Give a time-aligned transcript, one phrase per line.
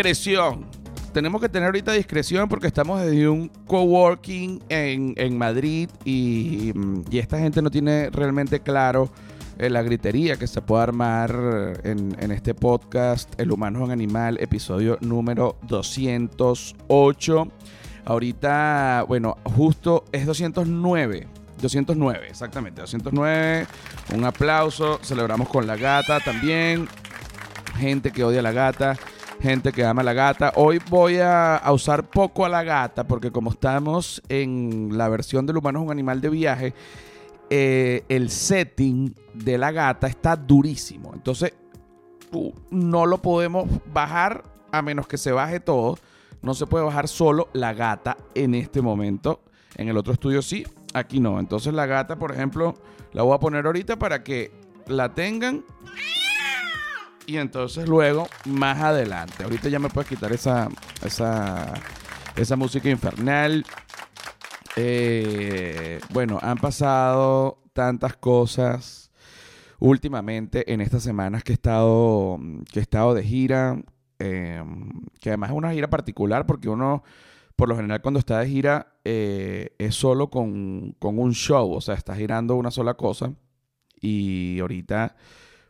[0.00, 0.64] discreción.
[1.12, 7.02] Tenemos que tener ahorita discreción porque estamos desde un coworking en, en Madrid y, mm,
[7.10, 9.10] y esta gente no tiene realmente claro
[9.58, 13.90] eh, la gritería que se puede armar en, en este podcast, El humano es un
[13.90, 17.48] animal, episodio número 208.
[18.06, 21.28] Ahorita, bueno, justo es 209.
[21.60, 23.66] 209, exactamente, 209.
[24.14, 24.98] Un aplauso.
[25.02, 26.88] Celebramos con la gata también.
[27.76, 28.96] Gente que odia a la gata,
[29.40, 30.52] gente que ama la gata.
[30.56, 35.46] Hoy voy a, a usar poco a la gata porque como estamos en la versión
[35.46, 36.74] del humano es un animal de viaje,
[37.52, 41.12] eh, el setting de la gata está durísimo.
[41.14, 41.52] Entonces,
[42.32, 45.98] uh, no lo podemos bajar a menos que se baje todo.
[46.42, 49.40] No se puede bajar solo la gata en este momento.
[49.76, 51.40] En el otro estudio sí, aquí no.
[51.40, 52.74] Entonces la gata, por ejemplo,
[53.12, 54.52] la voy a poner ahorita para que
[54.86, 55.64] la tengan.
[57.30, 59.44] Y entonces luego, más adelante.
[59.44, 60.68] Ahorita ya me puedes quitar esa,
[61.04, 61.74] esa,
[62.34, 63.64] esa música infernal.
[64.74, 69.12] Eh, bueno, han pasado tantas cosas
[69.78, 72.36] últimamente en estas semanas que he estado,
[72.72, 73.80] que he estado de gira.
[74.18, 74.64] eh,
[75.20, 77.04] que además es una gira particular porque uno,
[77.54, 81.74] por lo general, cuando está de gira, eh, es solo con, con un show.
[81.74, 83.32] O sea, está girando una sola cosa.
[84.00, 85.14] Y ahorita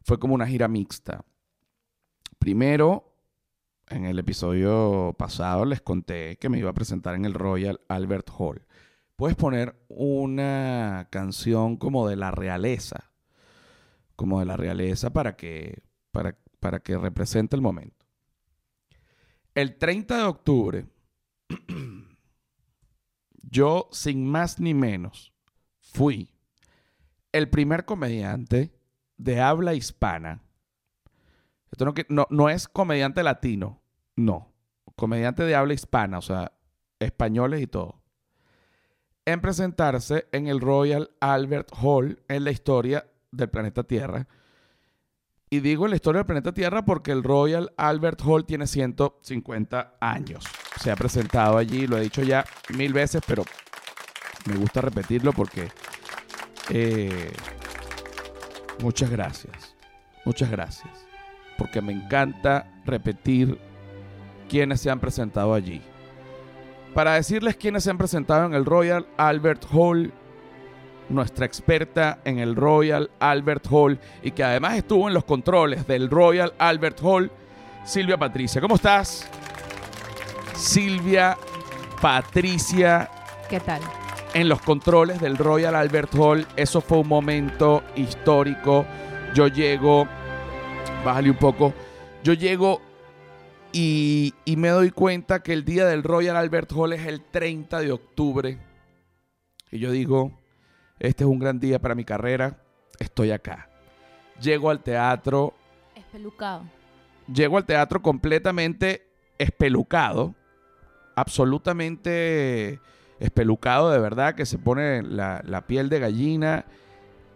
[0.02, 1.22] fue como una gira mixta.
[2.40, 3.12] Primero,
[3.86, 8.30] en el episodio pasado les conté que me iba a presentar en el Royal Albert
[8.30, 8.66] Hall.
[9.14, 13.12] Puedes poner una canción como de la realeza,
[14.16, 18.06] como de la realeza para que, para, para que represente el momento.
[19.54, 20.86] El 30 de octubre,
[23.34, 25.34] yo sin más ni menos
[25.78, 26.30] fui
[27.32, 28.72] el primer comediante
[29.18, 30.42] de habla hispana.
[31.70, 33.80] Esto no, no es comediante latino,
[34.16, 34.52] no.
[34.96, 36.52] Comediante de habla hispana, o sea,
[36.98, 38.02] españoles y todo.
[39.24, 44.26] En presentarse en el Royal Albert Hall en la historia del planeta Tierra.
[45.48, 49.96] Y digo en la historia del planeta Tierra porque el Royal Albert Hall tiene 150
[50.00, 50.44] años.
[50.80, 52.44] Se ha presentado allí, lo he dicho ya
[52.76, 53.44] mil veces, pero
[54.46, 55.68] me gusta repetirlo porque
[56.70, 57.32] eh,
[58.80, 59.76] muchas gracias.
[60.24, 61.09] Muchas gracias.
[61.60, 63.58] Porque me encanta repetir
[64.48, 65.82] quienes se han presentado allí.
[66.94, 70.10] Para decirles quiénes se han presentado en el Royal Albert Hall,
[71.10, 76.08] nuestra experta en el Royal Albert Hall y que además estuvo en los controles del
[76.08, 77.30] Royal Albert Hall,
[77.84, 78.58] Silvia Patricia.
[78.62, 79.28] ¿Cómo estás?
[80.54, 81.36] Silvia
[82.00, 83.10] Patricia
[83.50, 83.82] ¿Qué tal?
[84.32, 86.46] en los controles del Royal Albert Hall.
[86.56, 88.86] Eso fue un momento histórico.
[89.34, 90.08] Yo llego,
[91.04, 91.72] bájale un poco,
[92.22, 92.80] yo llego
[93.72, 97.80] y, y me doy cuenta que el día del Royal Albert Hall es el 30
[97.80, 98.58] de octubre.
[99.70, 100.32] Y yo digo,
[100.98, 102.58] este es un gran día para mi carrera,
[102.98, 103.68] estoy acá.
[104.40, 105.54] Llego al teatro,
[105.94, 106.64] Espelucado.
[107.32, 109.06] llego al teatro completamente
[109.38, 110.34] espelucado,
[111.14, 112.80] absolutamente
[113.20, 116.64] espelucado de verdad, que se pone la, la piel de gallina.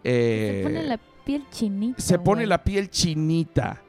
[0.03, 2.01] eh, se pone la piel chinita.
[2.01, 2.47] se pone güey.
[2.47, 3.81] la piel chinita,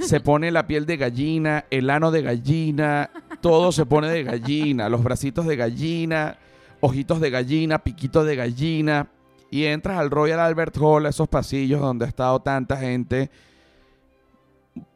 [0.00, 3.10] se pone la piel de gallina, el ano de gallina,
[3.40, 6.38] todo se pone de gallina, los bracitos de gallina,
[6.80, 9.08] ojitos de gallina, piquitos de gallina.
[9.50, 13.30] Y entras al Royal Albert Hall, a esos pasillos donde ha estado tanta gente.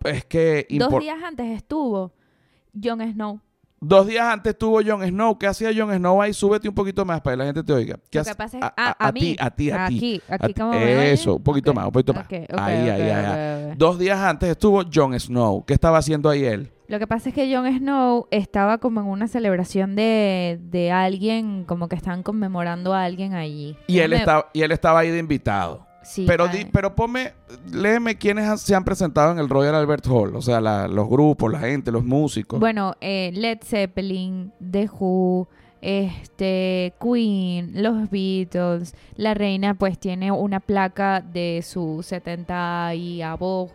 [0.05, 0.67] Es que...
[0.71, 2.13] Dos días antes estuvo
[2.75, 3.41] Jon Snow.
[3.83, 5.39] Dos días antes tuvo Jon Snow.
[5.39, 6.35] ¿Qué hacía Jon Snow ahí?
[6.35, 7.97] Súbete un poquito más para que la gente te oiga.
[8.11, 9.21] ¿Qué Lo que pasa es- a, ah, a- mí.
[9.21, 9.97] ti, a ti, a ti.
[9.97, 11.01] Aquí, aquí como me oyen.
[11.01, 12.25] Eso, un poquito Ok, más, un poquito más.
[12.27, 13.71] ok, ok, ahí, ok, ahí, ahí, ok, ahí.
[13.73, 13.77] ok.
[13.79, 15.65] Dos días antes estuvo Jon Snow.
[15.65, 16.71] ¿Qué estaba haciendo ahí él?
[16.89, 21.65] Lo que pasa es que Jon Snow estaba como en una celebración de, de alguien,
[21.65, 23.79] como que están conmemorando a alguien allí.
[23.87, 25.87] Y él, Déjame- estaba, y él estaba ahí de invitado.
[26.11, 27.35] Sí, pero, di- pero ponme,
[27.73, 30.35] léeme quiénes han- se han presentado en el Royal Albert Hall.
[30.35, 32.59] O sea, la- los grupos, la gente, los músicos.
[32.59, 35.47] Bueno, eh, Led Zeppelin, The Who,
[35.83, 43.71] este, Queen, los Beatles, la reina pues tiene una placa de su 70 y abo,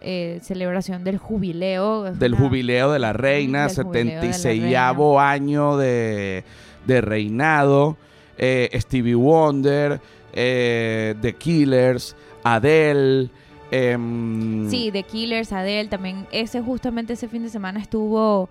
[0.00, 2.12] eh, celebración del jubileo.
[2.12, 4.76] del una- jubileo de la reina, Del jubileo de la 76
[5.18, 6.44] año de,
[6.86, 7.96] de reinado.
[8.38, 10.00] eh, Stevie Wonder,
[10.32, 13.30] eh, The Killers, Adele.
[13.70, 18.48] em, Sí, The Killers, Adele, también ese justamente ese fin de semana estuvo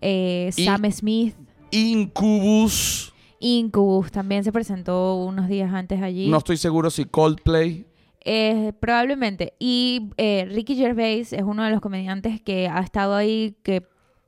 [0.00, 1.34] eh, Sam Smith,
[1.70, 3.12] Incubus.
[3.40, 6.28] Incubus también se presentó unos días antes allí.
[6.28, 7.86] No estoy seguro si Coldplay.
[8.24, 9.54] Eh, probablemente.
[9.58, 13.82] Y eh, Ricky Gervais es uno de los comediantes que ha estado ahí, que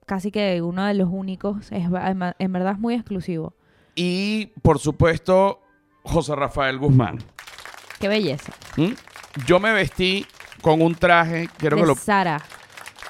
[0.06, 1.70] casi que uno de los únicos.
[1.72, 3.54] Es, en verdad es muy exclusivo.
[3.94, 5.60] Y, por supuesto,
[6.04, 7.18] José Rafael Guzmán.
[8.00, 8.52] Qué belleza.
[8.76, 8.92] ¿Mm?
[9.46, 10.26] Yo me vestí
[10.60, 11.94] con un traje, quiero de que lo...
[11.94, 12.40] Sara.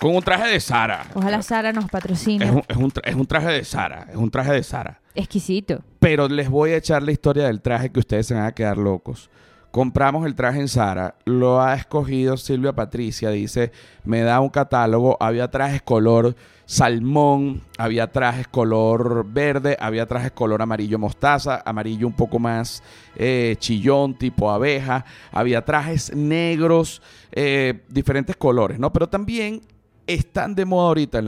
[0.01, 1.05] Con un traje de Sara.
[1.15, 2.45] Ojalá Sara nos patrocine.
[2.45, 5.01] Es un, es, un tra- es un traje de Sara, es un traje de Sara.
[5.15, 5.83] Exquisito.
[6.01, 8.79] Pero les voy a echar la historia del traje que ustedes se van a quedar
[8.79, 9.31] locos.
[9.73, 13.73] Compramos el traje en Sara, lo ha escogido Silvia Patricia, dice,
[14.05, 16.37] me da un catálogo, había trajes color
[16.67, 22.83] salmón, había trajes color verde, había trajes color amarillo mostaza, amarillo un poco más
[23.17, 27.01] eh, chillón, tipo abeja, había trajes negros,
[27.33, 28.93] eh, diferentes colores, ¿no?
[28.93, 29.63] Pero también
[30.07, 31.25] están de moda ahorita en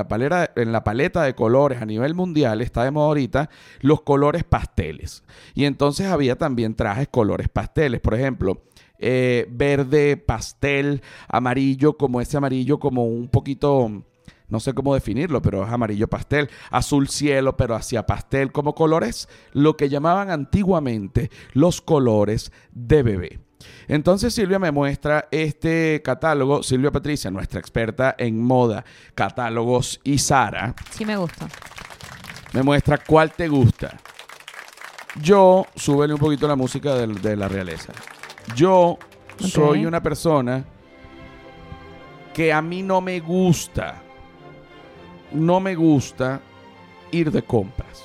[0.73, 3.51] la, paleta de colores a nivel mundial, está de moda ahorita
[3.81, 5.23] los colores pasteles.
[5.55, 8.01] Y entonces había también trajes colores pasteles.
[8.01, 8.63] Por ejemplo,
[8.99, 14.05] eh, verde, pastel, amarillo, como ese amarillo como un poquito...
[14.47, 19.27] No sé cómo definirlo, pero es amarillo pastel, azul cielo, pero hacia pastel, como colores,
[19.53, 23.41] lo que llamaban antiguamente los colores de bebé.
[23.89, 28.85] Entonces Silvia me muestra este catálogo, Silvia Patricia, nuestra experta en moda,
[29.15, 31.49] catálogos y Sara, Sí me gusta.
[32.53, 33.97] me muestra cuál te gusta.
[35.21, 37.93] Yo, súbele un poquito la música de, la realeza.
[38.57, 38.99] Yo
[39.39, 40.65] soy una persona
[42.33, 44.03] que a mí no me gusta,
[45.33, 46.41] no me gusta
[47.13, 48.03] ir de compras.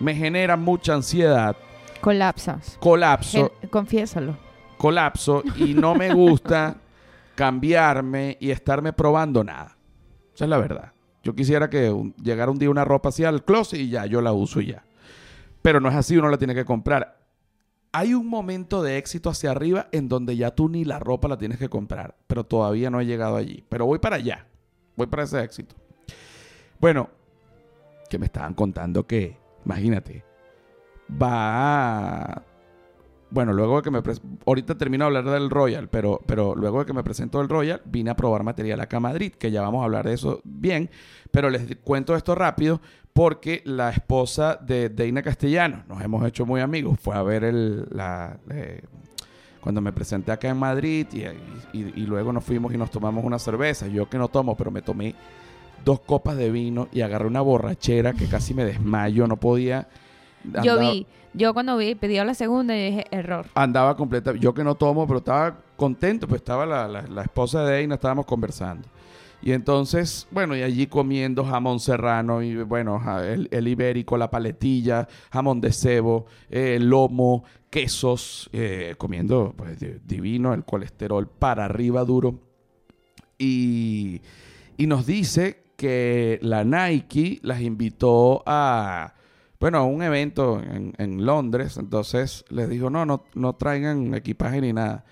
[0.00, 1.56] Me genera mucha ansiedad,
[2.00, 2.76] Colapsas.
[2.80, 3.52] colapso.
[3.60, 4.43] Gen- Confiésalo.
[4.84, 6.76] Colapso y no me gusta
[7.34, 9.78] cambiarme y estarme probando nada.
[10.34, 10.92] Esa es la verdad.
[11.22, 11.90] Yo quisiera que
[12.22, 14.84] llegara un día una ropa así al closet y ya, yo la uso y ya.
[15.62, 17.16] Pero no es así, uno la tiene que comprar.
[17.92, 21.38] Hay un momento de éxito hacia arriba en donde ya tú ni la ropa la
[21.38, 23.64] tienes que comprar, pero todavía no he llegado allí.
[23.70, 24.46] Pero voy para allá,
[24.96, 25.74] voy para ese éxito.
[26.78, 27.08] Bueno,
[28.10, 30.22] que me estaban contando que, imagínate,
[31.10, 32.42] va
[33.34, 34.00] bueno, luego de que me...
[34.46, 37.82] Ahorita termino de hablar del Royal, pero, pero luego de que me presento del Royal,
[37.84, 40.88] vine a probar material acá a Madrid, que ya vamos a hablar de eso bien,
[41.30, 42.80] pero les cuento esto rápido
[43.12, 47.86] porque la esposa de Deina Castellanos, nos hemos hecho muy amigos, fue a ver el...
[47.90, 48.82] La, eh,
[49.60, 51.20] cuando me presenté acá en Madrid y,
[51.76, 53.86] y- y luego nos fuimos y nos tomamos una cerveza.
[53.88, 55.14] Yo que no tomo, pero me tomé
[55.84, 59.88] dos copas de vino y agarré una borrachera que casi me desmayo, no podía...
[60.62, 61.06] Yo vi.
[61.32, 63.46] Yo cuando vi, pidió la segunda y dije, error.
[63.54, 64.32] andaba completa.
[64.34, 67.94] Yo que no tomo, pero estaba contento, pues estaba la, la- la esposa de Deina,
[67.96, 68.86] estábamos conversando.
[69.42, 75.06] Y entonces, bueno, y allí comiendo jamón serrano, y bueno, el, el ibérico, la paletilla,
[75.30, 82.04] jamón de cebo, eh, lomo, quesos, eh, comiendo pues di- divino, el colesterol para arriba
[82.04, 82.38] duro.
[83.38, 84.22] Y,
[84.76, 89.13] y nos dice que la Nike las invitó a,
[89.64, 91.78] bueno, a un evento en, en Londres.
[91.78, 95.06] Entonces les dijo, no, no, no traigan equipaje ni nada.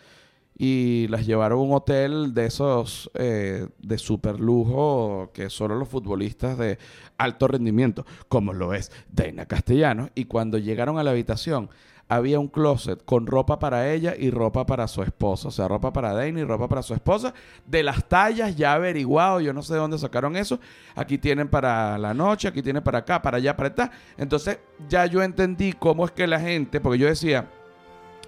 [0.58, 5.88] Y las llevaron a un hotel de esos eh, de super lujo que solo los
[5.88, 6.76] futbolistas de
[7.16, 10.10] alto rendimiento, como lo es Dana Castellanos.
[10.14, 11.70] Y cuando llegaron a la habitación,
[12.16, 15.48] había un closet con ropa para ella y ropa para su esposa.
[15.48, 17.32] O sea, ropa para Dana y ropa para su esposa.
[17.66, 20.60] De las tallas ya averiguado, yo no sé de dónde sacaron eso.
[20.94, 23.90] Aquí tienen para la noche, aquí tienen para acá, para allá, para acá.
[24.18, 27.48] Entonces ya yo entendí cómo es que la gente, porque yo decía,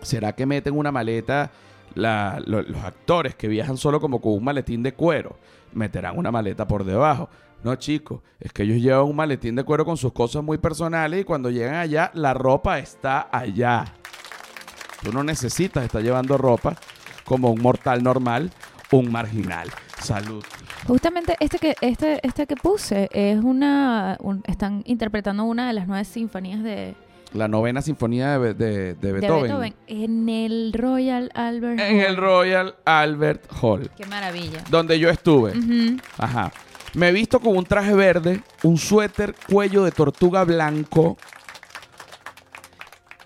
[0.00, 1.50] ¿será que meten una maleta?
[1.94, 5.36] los actores que viajan solo como con un maletín de cuero,
[5.74, 7.28] meterán una maleta por debajo.
[7.64, 11.22] No, chicos, es que ellos llevan un maletín de cuero con sus cosas muy personales
[11.22, 13.86] y cuando llegan allá, la ropa está allá.
[15.02, 16.76] Tú no necesitas estar llevando ropa
[17.24, 18.50] como un mortal normal,
[18.92, 19.68] un marginal.
[19.98, 20.44] Salud.
[20.86, 24.18] Justamente este que, este, este que puse es una...
[24.20, 26.94] un- están interpretando una de las nueve sinfonías de,
[27.32, 29.42] La novena sinfonía de, Be- de- Beethoven.
[29.44, 32.04] Beethoven en el Royal Albert En Hall.
[32.06, 34.62] el Royal Albert Hall, Qué maravilla.
[34.68, 35.54] donde yo estuve.
[36.18, 36.52] Ajá.
[36.94, 41.16] Me he visto con un traje verde, un suéter cuello de tortuga blanco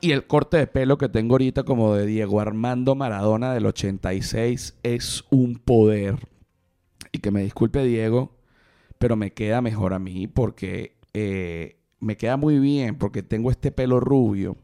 [0.00, 4.78] y el corte de pelo que tengo ahorita como de Diego Armando Maradona del 86
[4.82, 6.16] es un poder.
[7.12, 8.36] Y que me disculpe Diego,
[8.98, 13.72] pero me queda mejor a mí porque eh, me queda muy bien porque tengo este
[13.72, 14.56] pelo rubio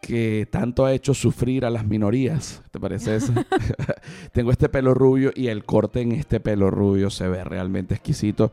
[0.00, 2.62] que tanto ha hecho sufrir a las minorías.
[2.70, 3.32] ¿Te parece eso?
[4.32, 8.52] Tengo este pelo rubio y el corte en este pelo rubio se ve realmente exquisito.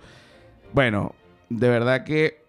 [0.74, 1.14] Bueno,
[1.50, 2.44] de verdad que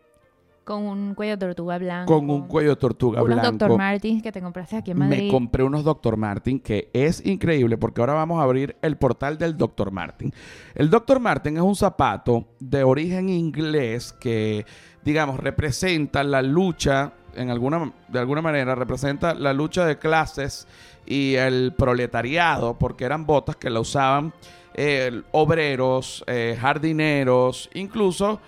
[0.65, 2.13] Con un cuello de tortuga blanco.
[2.19, 3.67] con un cuello de tortuga Unos blanco.
[3.67, 3.79] Dr.
[3.79, 5.31] Martins que te compraste aquí en Me Madrid.
[5.31, 6.17] compré unos Dr.
[6.17, 9.93] Martin que es increíble porque ahora vamos a abrir el portal del Dr.
[9.93, 10.33] Martin.
[10.75, 11.21] El Dr.
[11.21, 14.65] Martin es un zapato de origen inglés que,
[15.05, 20.67] digamos, representa la lucha, en alguna, de alguna manera, representa la lucha de clases
[21.07, 24.33] y el proletariado porque eran botas que la usaban
[24.75, 28.41] eh, obreros, eh, jardineros, incluso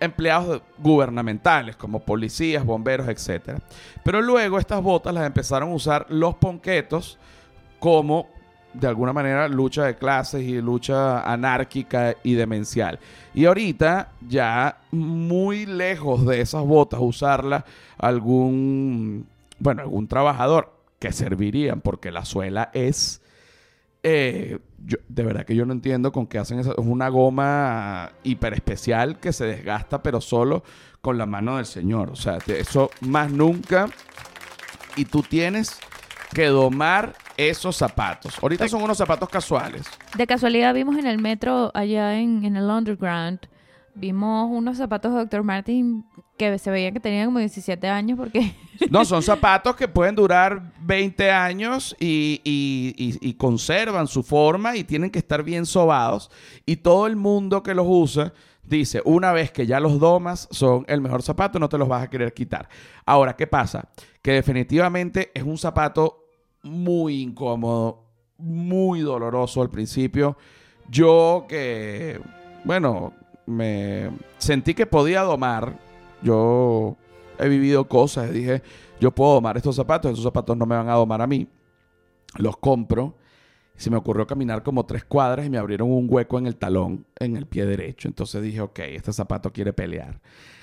[0.00, 3.58] empleados gubernamentales como policías, bomberos, etc.
[4.02, 7.18] Pero luego estas botas las empezaron a usar los ponquetos
[7.78, 8.28] como
[8.74, 12.98] de alguna manera lucha de clases y lucha anárquica y demencial.
[13.32, 17.64] Y ahorita ya muy lejos de esas botas usarlas
[17.98, 19.26] algún
[19.58, 23.20] bueno, algún trabajador que servirían porque la suela es
[24.02, 26.72] eh, yo- de verdad que yo no entiendo con qué hacen eso.
[26.72, 30.62] Es una goma hiper especial que se desgasta, pero solo
[31.00, 32.10] con la mano del Señor.
[32.10, 33.88] O sea, eso más nunca.
[34.96, 35.78] Y tú tienes
[36.34, 38.38] que domar esos zapatos.
[38.42, 39.82] Ahorita son unos zapatos casuales.
[40.16, 43.40] De casualidad vimos en el metro allá en, en el Underground,
[43.94, 45.42] vimos unos zapatos de Dr.
[45.42, 46.04] Martin
[46.36, 48.54] que se veía que tenían como 17 años porque
[48.90, 54.76] No, son zapatos que pueden durar 20 años y, y- y- y conservan su forma
[54.76, 56.30] y tienen que estar bien sobados.
[56.66, 58.32] Y todo el mundo que los usa
[58.64, 62.02] dice, una vez que ya los domas, son el mejor zapato, no te los vas
[62.02, 62.68] a querer quitar.
[63.06, 63.88] Ahora, ¿qué pasa?
[64.20, 66.23] Que definitivamente es un zapato
[66.64, 68.04] muy incómodo,
[68.38, 70.36] muy doloroso al principio.
[70.90, 72.20] Yo que,
[72.64, 73.12] bueno,
[73.46, 75.78] me sentí que podía domar.
[76.22, 76.96] Yo
[77.38, 78.32] he vivido cosas.
[78.32, 78.62] Dije,
[79.00, 81.46] yo puedo domar estos zapatos, esos zapatos no me van a domar a mí.
[82.36, 83.14] Los compro.
[83.76, 87.06] Se me ocurrió caminar como tres cuadras y me abrieron un hueco en el talón,
[87.18, 88.06] en el pie derecho.
[88.06, 90.20] Entonces dije, ok, este zapato quiere pelear.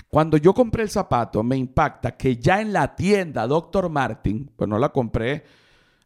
[0.10, 3.90] Cuando yo compré el zapato, me impacta que ya en la tienda Dr.
[3.90, 5.44] Martin, pues no la compré.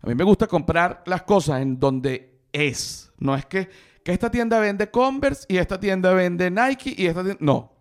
[0.02, 3.12] A mí me gusta comprar las cosas en donde es.
[3.18, 3.70] No es que,
[4.04, 7.40] que esta tienda vende Converse y esta tienda vende Nike y esta tienda...
[7.42, 7.74] No.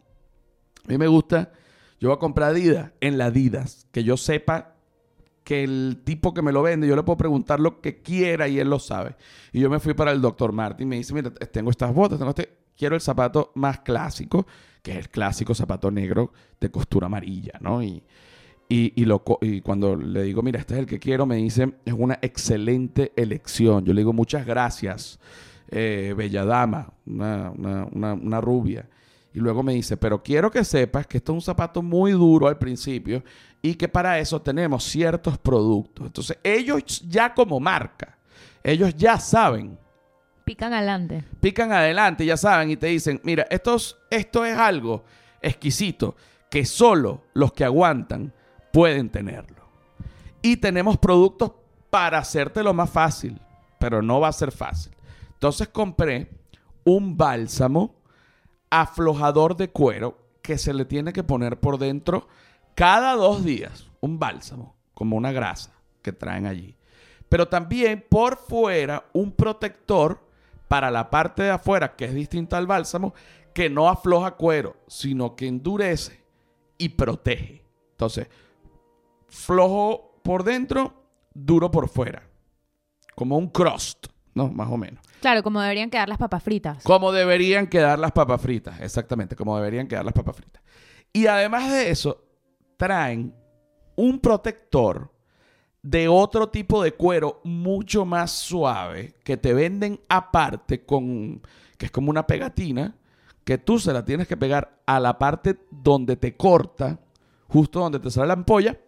[0.84, 1.52] A mí me gusta,
[1.98, 4.74] yo voy a comprar Adidas en la Adidas, que yo sepa
[5.44, 8.58] que el tipo que me lo vende, yo le puedo preguntar lo que quiera y
[8.58, 9.16] él lo sabe.
[9.52, 10.52] Y yo me fui para el Dr.
[10.52, 14.46] Martin y me dice, mira, tengo estas botas, tengo este, quiero el zapato más clásico,
[14.82, 17.82] que es el clásico zapato negro de costura amarilla, ¿no?
[17.82, 18.02] Y,
[18.68, 21.36] y, y lo co- y cuando le digo, mira, este es el que quiero, me
[21.36, 23.84] dice, es una excelente elección.
[23.84, 25.18] Yo le digo, muchas gracias,
[25.70, 28.88] eh, bella dama, una, una- una- una rubia.
[29.32, 32.46] Y luego me dice, pero quiero que sepas que esto es un zapato muy duro
[32.46, 33.22] al principio
[33.60, 36.06] y que para eso tenemos ciertos productos.
[36.06, 38.16] Entonces, ellos ya como marca,
[38.62, 39.76] ellos ya saben
[40.44, 41.24] pican adelante.
[41.40, 45.02] pican adelante, ya saben, y te dicen, mira, estos, esto es algo
[45.42, 46.14] exquisito
[46.50, 48.32] que solo los que aguantan
[48.74, 49.62] pueden tenerlo.
[50.42, 51.52] Y tenemos productos
[51.90, 53.40] para hacértelo más fácil,
[53.78, 54.92] pero no va a ser fácil.
[55.34, 56.28] Entonces compré
[56.82, 57.94] un bálsamo
[58.70, 62.26] aflojador de cuero que se le tiene que poner por dentro
[62.74, 63.86] cada dos días.
[64.00, 65.70] Un bálsamo, como una grasa
[66.02, 66.76] que traen allí.
[67.28, 70.18] Pero también por fuera un protector
[70.66, 73.14] para la parte de afuera, que es distinta al bálsamo,
[73.54, 76.20] que no afloja cuero, sino que endurece
[76.76, 77.64] y protege.
[77.92, 78.26] Entonces,
[79.34, 80.94] flojo por dentro,
[81.34, 82.22] duro por fuera.
[83.14, 84.48] Como un crust, ¿no?
[84.48, 85.04] Más o menos.
[85.20, 86.82] Claro, como deberían quedar las papas fritas.
[86.82, 90.62] Como deberían quedar las papas fritas, exactamente, como deberían quedar las papas fritas.
[91.12, 92.24] Y además de eso,
[92.76, 93.34] traen
[93.96, 95.12] un protector
[95.82, 101.42] de otro tipo de cuero mucho más suave que te venden aparte con
[101.76, 102.96] que es como una pegatina
[103.44, 106.98] que tú se la tienes que pegar a la parte donde te corta,
[107.48, 108.78] justo donde te sale la ampolla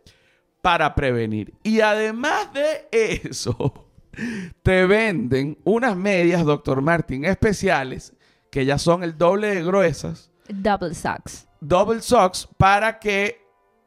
[0.67, 1.55] para prevenir.
[1.63, 3.87] Y además de eso,
[4.65, 6.83] te venden unas medias Dr.
[6.83, 8.13] Martin especiales
[8.51, 11.47] que ya son el doble de gruesas, Double socks.
[11.61, 13.41] double socks para que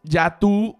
[0.04, 0.80] ya tú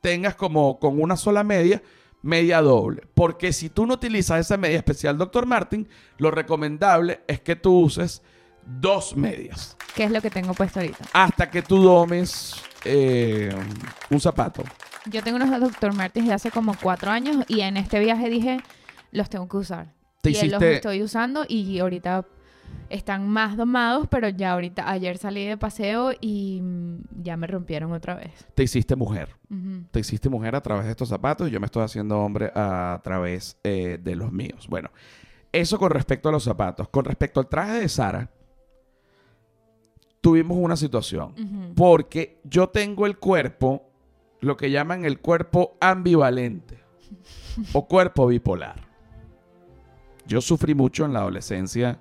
[0.00, 1.80] tengas como con una sola media,
[2.22, 3.02] media doble.
[3.14, 5.46] Porque si tú no utilizas esa media especial Dr.
[5.46, 8.20] Martin, lo recomendable es que tú uses
[8.66, 11.04] dos medias Que es lo que tengo puesto ahorita.
[11.12, 13.54] hasta que tú domes eh,
[14.10, 14.64] un zapato.
[15.10, 15.94] Yo tengo unos Dr.
[15.94, 18.60] Martens de hace como cuatro años y en este viaje dije,
[19.12, 19.92] los tengo que usar.
[20.22, 22.26] Te y los hiciste, estoy usando y ahorita
[22.88, 27.92] están más domados, pero ya ahorita, ayer salí de paseo y mm, ya me rompieron
[27.92, 28.32] otra vez.
[28.54, 29.36] te hiciste mujer.
[29.90, 33.00] Te hiciste mujer a través de estos zapatos y yo me estoy haciendo hombre a
[33.02, 34.66] través eh, de los míos.
[34.68, 34.90] Bueno,
[35.52, 36.88] eso con respecto a los zapatos.
[36.88, 38.30] Con respecto al traje de Sara,
[40.20, 41.72] tuvimos una situación.
[41.74, 43.89] Porque yo tengo el cuerpo,
[44.40, 46.78] lo que llaman el cuerpo ambivalente
[47.72, 48.88] o cuerpo bipolar.
[50.26, 51.98] Yo sufrí mucho en la adolescencia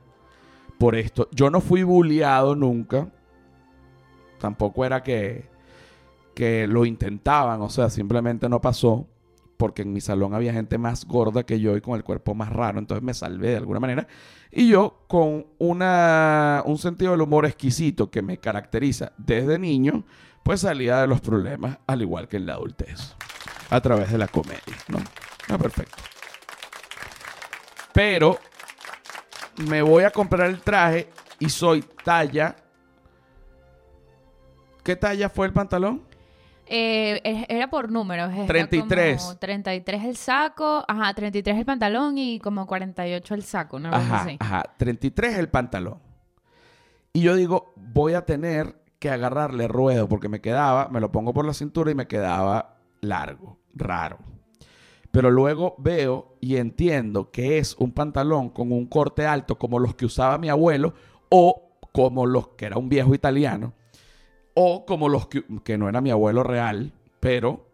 [0.78, 1.28] por esto.
[1.32, 3.10] Yo no fui bulliado nunca.
[4.40, 5.50] Tampoco era que,
[6.34, 9.08] que lo intentaban, o sea, simplemente no pasó.
[9.60, 12.48] Porque en mi salón había gente más gorda que yo y con el cuerpo más
[12.48, 12.80] raro.
[12.80, 14.08] Entonces me salvé de alguna manera.
[14.52, 20.06] Y yo, con una, un sentido del humor exquisito que me caracteriza desde niño,
[20.44, 23.18] pues salía de los problemas, al igual que en la adultez,
[23.70, 25.00] a través de la comedia, ¿no?
[25.50, 25.98] Ah, perfecto.
[27.94, 28.40] Pero
[29.68, 32.56] me voy a comprar el traje y soy talla.
[34.86, 36.09] ¿Qué talla fue el pantalón?
[36.72, 38.32] Eh, era por números.
[38.32, 39.22] era 33.
[39.24, 44.22] como 33 el saco, ajá, 33 el pantalón y como 48 el saco, cosa Ajá,
[44.22, 44.38] así.
[44.40, 44.64] ajá.
[44.78, 46.00] 33 el pantalón.
[47.12, 51.34] Y yo digo, voy a tener que agarrarle ruedo porque me quedaba, me lo pongo
[51.34, 54.20] por la cintura y me quedaba largo, raro.
[55.10, 59.96] Pero luego veo y entiendo que es un pantalón con un corte alto como los
[59.96, 60.94] que usaba mi abuelo
[61.30, 63.74] o como los que era un viejo italiano
[64.62, 67.72] o como los que, que no era mi abuelo real, pero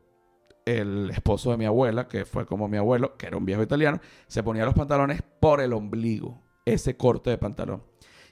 [0.65, 3.99] el esposo de mi abuela, que fue como mi abuelo, que era un viejo italiano,
[4.27, 7.81] se ponía los pantalones por el ombligo, ese corte de pantalón.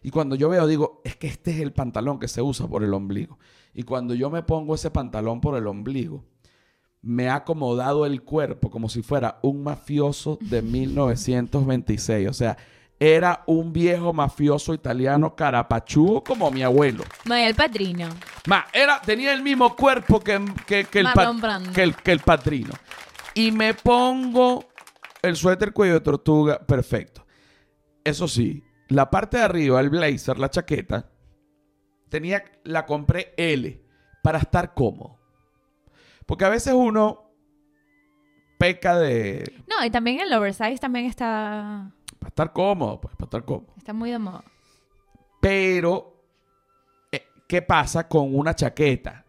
[0.04, 2.84] Y cuando yo veo, digo, es que este es el pantalón que se usa por
[2.84, 3.40] el ombligo.
[3.74, 6.24] Y cuando yo me pongo ese pantalón por el ombligo,
[7.02, 12.30] me ha acomodado el cuerpo como si fuera un mafioso de 1926.
[12.30, 12.58] O sea,
[13.06, 17.04] era un viejo mafioso italiano carapachudo como mi abuelo.
[17.26, 18.08] Maya el padrino.
[18.48, 21.74] Ma, era, tenía el mismo cuerpo que, que- que el, pa- Marlon Brando.
[21.74, 22.74] que, el, que el padrino.
[23.34, 24.66] Y me pongo
[25.22, 27.26] el suéter cuello de tortuga, perfecto.
[28.04, 31.10] Eso sí, la parte de arriba, el blazer, la chaqueta,
[32.10, 33.82] tenía, la compré L
[34.22, 35.20] para estar cómodo.
[36.26, 37.32] Porque a veces uno
[38.58, 39.52] peca de...
[39.68, 41.92] No, y también el oversize también está,
[42.24, 43.74] Para estar cómodo, pues, para estar cómodo.
[43.78, 44.44] está muy de moda.
[45.42, 46.16] Pero,
[47.12, 49.26] eh, ¿qué pasa con una chaqueta?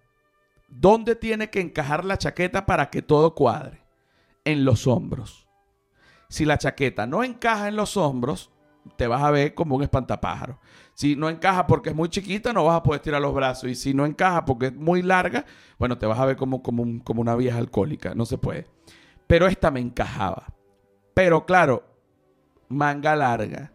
[0.68, 3.82] ¿Dónde tiene que encajar la chaqueta para que todo cuadre?
[4.44, 5.48] En los hombros.
[6.28, 8.50] Si la chaqueta no encaja en los hombros,
[8.96, 10.60] te vas a ver como un espantapájaro.
[10.94, 13.70] Si no encaja porque es muy chiquita, no vas a poder tirar los brazos.
[13.70, 15.44] Y si no encaja porque es muy larga,
[15.78, 18.14] bueno, te vas a ver como, como, un- como una vieja alcohólica.
[18.14, 18.66] No se puede.
[19.26, 20.46] Pero esta me encajaba.
[21.14, 21.84] Pero claro,
[22.68, 23.72] manga larga.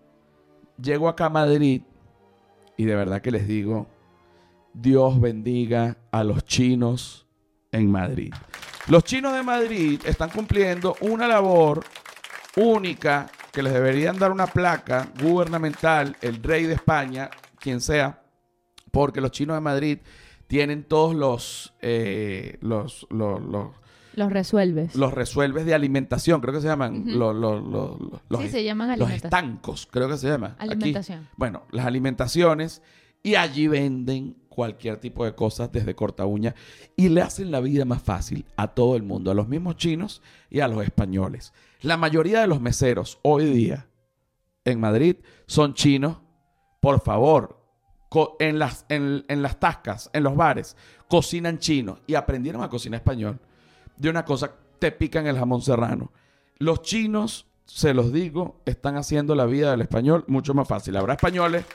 [0.82, 1.82] Llego acá a Madrid
[2.78, 3.88] y de verdad que les digo,
[4.74, 7.28] Dios bendiga a los chinos
[7.72, 8.34] en Madrid.
[8.88, 11.84] Los chinos de Madrid están cumpliendo una labor
[12.56, 18.22] única que les deberían dar una placa gubernamental, el rey de España, quien sea,
[18.92, 20.00] porque los chinos de Madrid
[20.48, 23.68] tienen todos los, eh, los, los, los,
[24.20, 24.96] Los resuelves.
[24.96, 27.10] los resuelves de alimentación, creo que se llaman, Ujú.
[27.18, 30.56] los, los, los, los- los- sí, se llaman los estancos, creo que se llama.
[30.60, 30.72] aquí.
[30.72, 31.28] Alimentación.
[31.38, 32.82] Bueno, las alimentaciones
[33.24, 36.54] y allí venden cualquier tipo de cosas desde corta uña
[36.98, 40.22] y le hacen la vida más fácil a todo el mundo, a los mismos chinos
[40.50, 41.54] y a los españoles.
[41.82, 43.88] La mayoría de los meseros hoy día
[44.66, 45.16] en Madrid
[45.48, 46.18] son chinos.
[46.82, 47.58] Por favor,
[48.40, 50.76] en las, en, en las tascas, en los bares,
[51.08, 53.40] cocinan chino y aprendieron a cocinar español.
[54.00, 56.12] De una cosa, te pican el jamón serrano.
[56.58, 60.98] Los chinos, se los digo, están haciendo la vida del español mucho más fácil.
[60.98, 61.66] Habrá españoles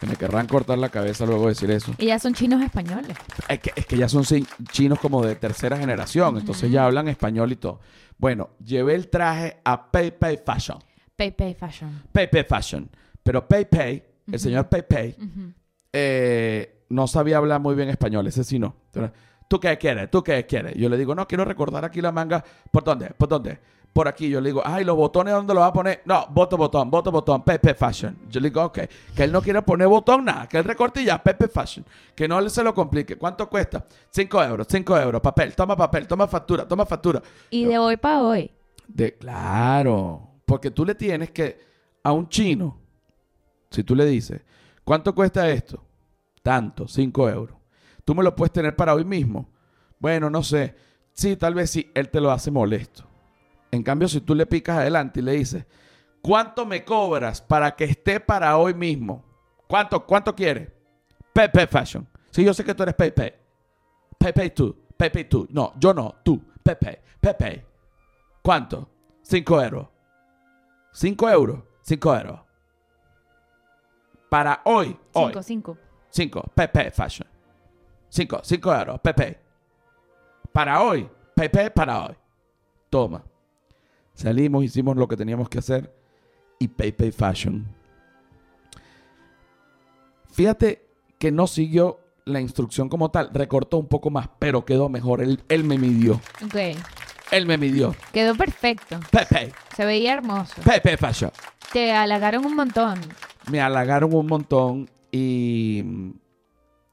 [0.00, 1.92] que me querrán cortar la cabeza luego de decir eso.
[1.98, 3.16] Y ya son chinos españoles.
[3.48, 4.24] Es que, es que ya son
[4.70, 7.80] chinos como de tercera generación, entonces ya hablan español y todo.
[8.16, 10.78] Bueno, llevé el traje a PayPay Fashion.
[11.16, 12.02] Pay Pay Fashion.
[12.12, 12.90] PayPay Fashion.
[13.22, 15.16] Pero PayPay, el señor PayPay,
[15.92, 18.74] eh, no sabía hablar muy bien español, ese sí no.
[18.86, 19.12] Entonces,
[19.50, 20.08] ¿Tú qué quieres?
[20.08, 20.76] ¿Tú qué quieres?
[20.76, 22.44] Yo le digo, no, quiero recordar aquí la manga.
[22.70, 23.10] ¿Por dónde?
[23.10, 23.58] ¿Por dónde?
[23.92, 24.28] Por aquí.
[24.30, 26.02] Yo le digo, ay, los botones, ¿dónde los va a poner?
[26.04, 28.16] No, voto botón, voto botón, Pepe Fashion.
[28.28, 28.78] Yo le digo, ok,
[29.12, 31.84] que él no quiere poner botón, nada, que él recorte y ya, Pepe Fashion.
[32.14, 33.18] Que no se lo complique.
[33.18, 33.84] ¿Cuánto cuesta?
[34.08, 37.20] Cinco euros, cinco euros, papel, toma papel, toma factura, toma factura.
[37.50, 38.52] Y de hoy para hoy.
[38.86, 41.58] De, claro, porque tú le tienes que,
[42.04, 42.78] a un chino,
[43.68, 44.42] si tú le dices,
[44.84, 45.84] ¿cuánto cuesta esto?
[46.40, 47.59] Tanto, 5 euros.
[48.04, 49.48] Tú me lo puedes tener para hoy mismo.
[49.98, 50.74] Bueno, no sé.
[51.12, 53.04] Sí, tal vez sí, él te lo hace molesto.
[53.70, 55.64] En cambio, si tú le picas adelante y le dices,
[56.22, 59.24] ¿cuánto me cobras para que esté para hoy mismo?
[59.66, 60.68] ¿Cuánto, cuánto quieres?
[61.32, 62.06] Pepe Fashion.
[62.30, 63.38] Sí, yo sé que tú eres Pepe.
[64.18, 65.46] Pepe tú, Pepe tú.
[65.50, 66.42] No, yo no, tú.
[66.62, 67.64] Pepe, Pepe.
[68.42, 68.88] ¿Cuánto?
[69.22, 69.88] 5 euros.
[70.92, 71.60] 5 euros.
[71.82, 72.40] 5 euros.
[74.28, 74.96] Para hoy.
[75.12, 75.32] Hoy.
[75.32, 75.78] 5, 5.
[76.10, 77.28] 5, Pepe Fashion.
[78.10, 79.38] 5, 5 euros, Pepe.
[80.52, 82.14] Para hoy, Pepe para hoy.
[82.90, 83.24] Toma.
[84.14, 85.94] Salimos, hicimos lo que teníamos que hacer
[86.58, 87.66] y Pepe Fashion.
[90.32, 90.86] Fíjate
[91.18, 95.22] que no siguió la instrucción como tal, recortó un poco más, pero quedó mejor.
[95.22, 96.20] Él, él me midió.
[96.44, 96.76] Ok.
[97.30, 97.94] Él me midió.
[98.12, 98.98] Quedó perfecto.
[99.10, 100.54] Pepe, Se veía hermoso.
[100.62, 101.30] Pepe Fashion.
[101.72, 103.00] Te halagaron un montón.
[103.50, 105.84] me halagaron un montón y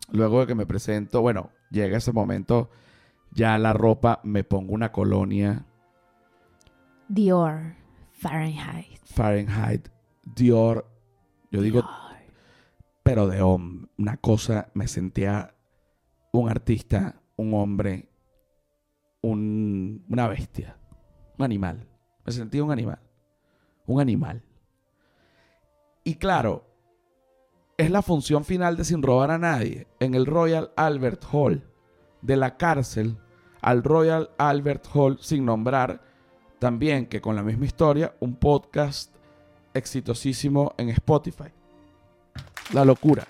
[0.10, 2.70] luego de que me presento, bueno, llega ese momento,
[3.32, 5.65] ya la ropa, me pongo una colonia
[7.08, 7.76] Dior.
[8.13, 9.00] Fahrenheit.
[9.06, 9.89] Fahrenheit,
[10.24, 10.89] Dior,
[11.52, 11.84] yo digo,
[13.04, 15.54] pero de hombre, una cosa, me sentía
[16.34, 18.10] un artista, un hombre,
[19.22, 20.78] un- una bestia,
[21.38, 21.88] un animal,
[22.26, 23.00] me sentía un animal,
[23.86, 24.43] un animal.
[26.04, 26.65] Y claro,
[27.77, 31.63] es la función final de Sin Robar a Nadie en el Royal Albert Hall,
[32.21, 33.17] de la cárcel
[33.61, 36.01] al Royal Albert Hall, sin nombrar
[36.59, 39.13] también que con la misma historia, un podcast
[39.75, 41.51] exitosísimo en Spotify.
[42.73, 43.25] La locura.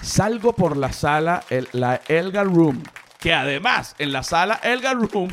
[0.00, 2.82] Salgo por la sala, el- la Elgar Room,
[3.20, 5.28] que además en la sala Elgar Room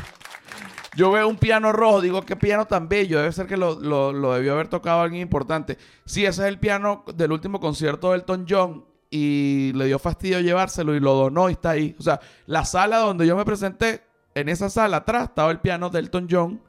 [0.96, 4.12] yo veo un piano rojo, digo, qué piano tan bello, debe ser que lo, lo-
[4.12, 5.78] lo debió haber tocado alguien importante.
[6.04, 10.40] Sí, ese es el piano del último concierto de Elton John y le dio fastidio
[10.40, 11.94] llevárselo y lo donó y está ahí.
[11.98, 14.02] O sea, la sala donde yo me presenté,
[14.34, 16.60] en esa sala atrás estaba el piano de Elton John,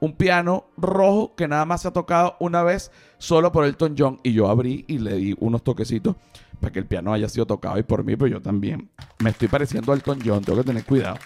[0.00, 4.20] un piano rojo que nada más se ha tocado una vez solo por Elton John
[4.22, 6.16] y yo abrí y le di unos toquecitos
[6.60, 8.90] para que el piano haya sido tocado y por mí, pero yo también.
[9.20, 11.16] Me estoy pareciendo a Elton John, tengo que tener cuidado.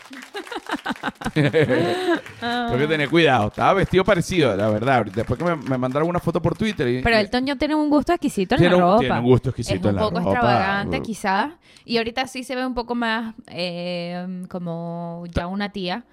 [2.40, 3.48] Tengo que tener cuidado.
[3.48, 5.06] Estaba vestido parecido, la verdad.
[5.06, 6.88] Después que me, me mandaron una foto por Twitter.
[6.88, 9.00] Y, Pero y- el Toño tiene un gusto exquisito en tiene, la un, ropa.
[9.00, 10.30] tiene un gusto exquisito es en un la poco ropa.
[10.32, 11.52] extravagante, quizás.
[11.84, 16.04] Y ahorita sí se ve un poco más eh, como ya una tía.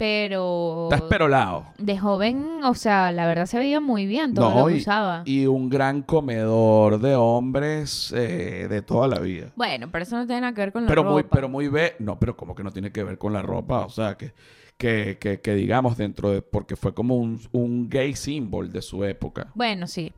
[0.00, 1.66] Pero Está esperolado.
[1.76, 4.78] de joven, o sea, la verdad se veía muy bien todo No, lo que y-
[4.78, 5.22] usaba.
[5.26, 9.52] Y un gran comedor de hombres eh, de toda la vida.
[9.56, 11.12] Bueno, pero eso no tiene nada que ver con la Pero ropa.
[11.12, 11.96] muy, pero muy ve.
[11.98, 13.80] No, pero como que no tiene que ver con la ropa.
[13.84, 14.32] O sea, que,
[14.78, 16.40] que, que, que digamos dentro de.
[16.40, 19.48] Porque fue como un, un gay symbol de su época.
[19.54, 20.10] Bueno, sí.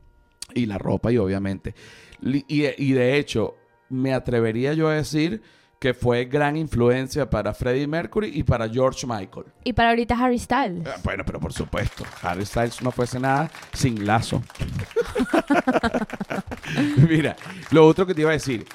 [0.55, 1.75] Y la ropa, y obviamente.
[2.21, 3.55] Y, y de hecho,
[3.89, 5.41] me atrevería yo a decir
[5.83, 9.47] que fue gran influencia para Freddie Mercury y para George Michael.
[9.65, 10.87] Y para ahorita Harry Styles.
[10.87, 14.41] Eh, Bueno, pero por supuesto, Harry Styles no fuese nada sin lazo.
[17.09, 17.35] Mira,
[17.71, 18.65] lo otro que te iba a decir,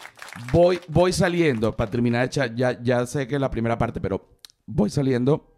[0.53, 4.29] voy, voy saliendo, para terminar, ya, ya sé que es la primera parte, pero
[4.67, 5.51] voy saliendo,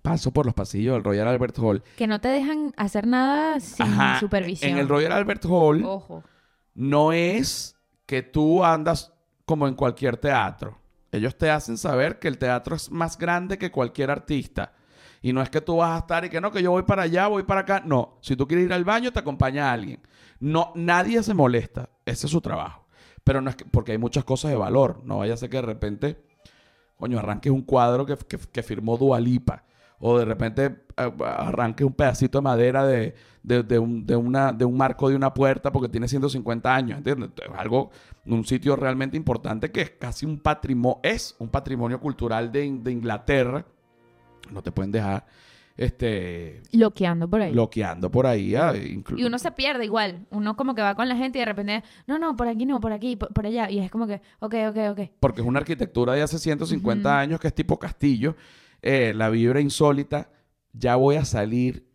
[0.00, 1.82] paso por los pasillos del Royal Albert Hall.
[1.98, 4.70] Que no te dejan hacer nada sin Ajá, supervisión.
[4.70, 6.24] En el Royal Albert Hall Ojo.
[6.72, 9.12] no es que tú andas
[9.48, 10.76] como en cualquier teatro.
[11.10, 14.74] Ellos te hacen saber que el teatro es más grande que cualquier artista.
[15.22, 17.04] Y no es que tú vas a estar y que no, que yo voy para
[17.04, 17.82] allá, voy para acá.
[17.82, 20.02] No, si tú quieres ir al baño, te acompaña alguien.
[20.38, 21.88] No, nadie se molesta.
[22.04, 22.84] Ese es su trabajo.
[23.24, 25.00] Pero no es que, porque hay muchas cosas de valor.
[25.02, 26.22] No vaya a ser que de repente,
[26.98, 29.64] coño, arranques un cuadro que, que, que firmó Dualipa.
[30.00, 30.64] O de repente
[30.96, 35.08] eh, arranques un pedacito de madera de, de, de un, de, una, de un marco
[35.08, 36.98] de una puerta porque tiene 150 años.
[36.98, 37.30] ¿Entiendes?
[37.36, 37.90] Es algo,
[38.26, 42.92] un sitio realmente importante que es casi un patrimonio, es un patrimonio cultural de, de
[42.92, 43.64] Inglaterra.
[44.52, 45.26] No te pueden dejar
[45.76, 47.52] este, Loqueando por ahí.
[47.52, 48.54] bloqueando por ahí.
[48.56, 50.26] ah, inclu- Y uno se pierde igual.
[50.30, 52.80] Uno como que va con la gente y de repente, no, no, por aquí no,
[52.80, 53.70] por aquí, por, por allá.
[53.70, 55.10] Y es como que, ok, ok, ok.
[55.20, 57.16] porque es una arquitectura de hace 150 Ujú.
[57.16, 58.34] años que es tipo castillo,
[58.82, 60.30] eh, la vibra insólita,
[60.72, 61.88] ya voy a salir,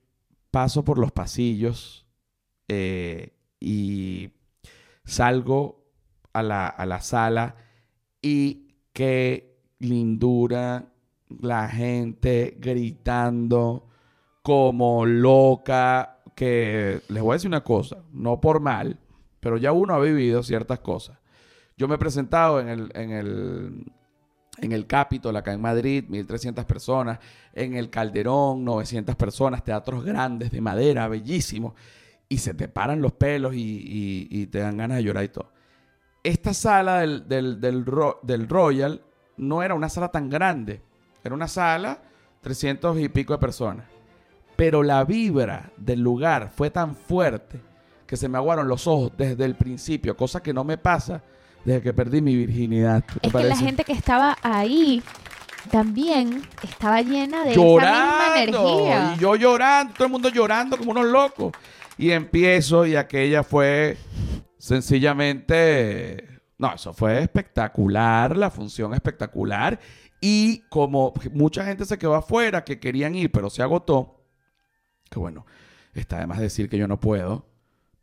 [0.52, 2.06] paso por los pasillos
[2.67, 4.32] eh, y
[5.06, 5.86] salgo
[6.34, 7.56] a la, a la sala
[8.22, 10.86] y qué lindura,
[11.41, 13.88] la gente gritando
[14.41, 19.00] como loca, que les voy a decir una cosa, no por mal,
[19.39, 21.17] pero ya uno ha vivido ciertas cosas.
[21.78, 23.91] Yo me he presentado en el, en el,
[24.63, 27.19] en el Capitol, acá en Madrid, 1.300 personas.
[27.54, 29.63] En el Calderón, 900 personas.
[29.63, 31.73] Teatros grandes, de madera, bellísimos.
[32.30, 35.52] Y se te paran los pelos y, te dan ganas de llorar y todo.
[36.23, 39.02] Esta sala del, del Royal
[39.38, 40.82] no era una sala tan grande.
[41.23, 42.02] Era una sala,
[42.41, 43.86] 300 y pico de personas.
[44.56, 47.60] Pero la vibra del lugar fue tan fuerte
[48.08, 51.23] que se me aguaron los ojos desde el principio, cosa que no me pasa
[51.65, 53.04] desde que perdí mi virginidad.
[53.04, 55.02] ¿Te Es que la gente que estaba ahí
[55.71, 59.15] también estaba llena de llorando esa misma energía.
[59.15, 61.54] y yo llorando, todo el mundo llorando como unos locos.
[61.97, 63.97] Y empiezo y aquella fue
[64.58, 69.80] sencillamente No, eso fue espectacular, la función espectacular.
[70.19, 74.21] Y como mucha gente se quedó afuera que querían ir, pero se agotó,
[75.10, 75.45] que bueno,
[75.93, 77.53] está además decir que yo no puedo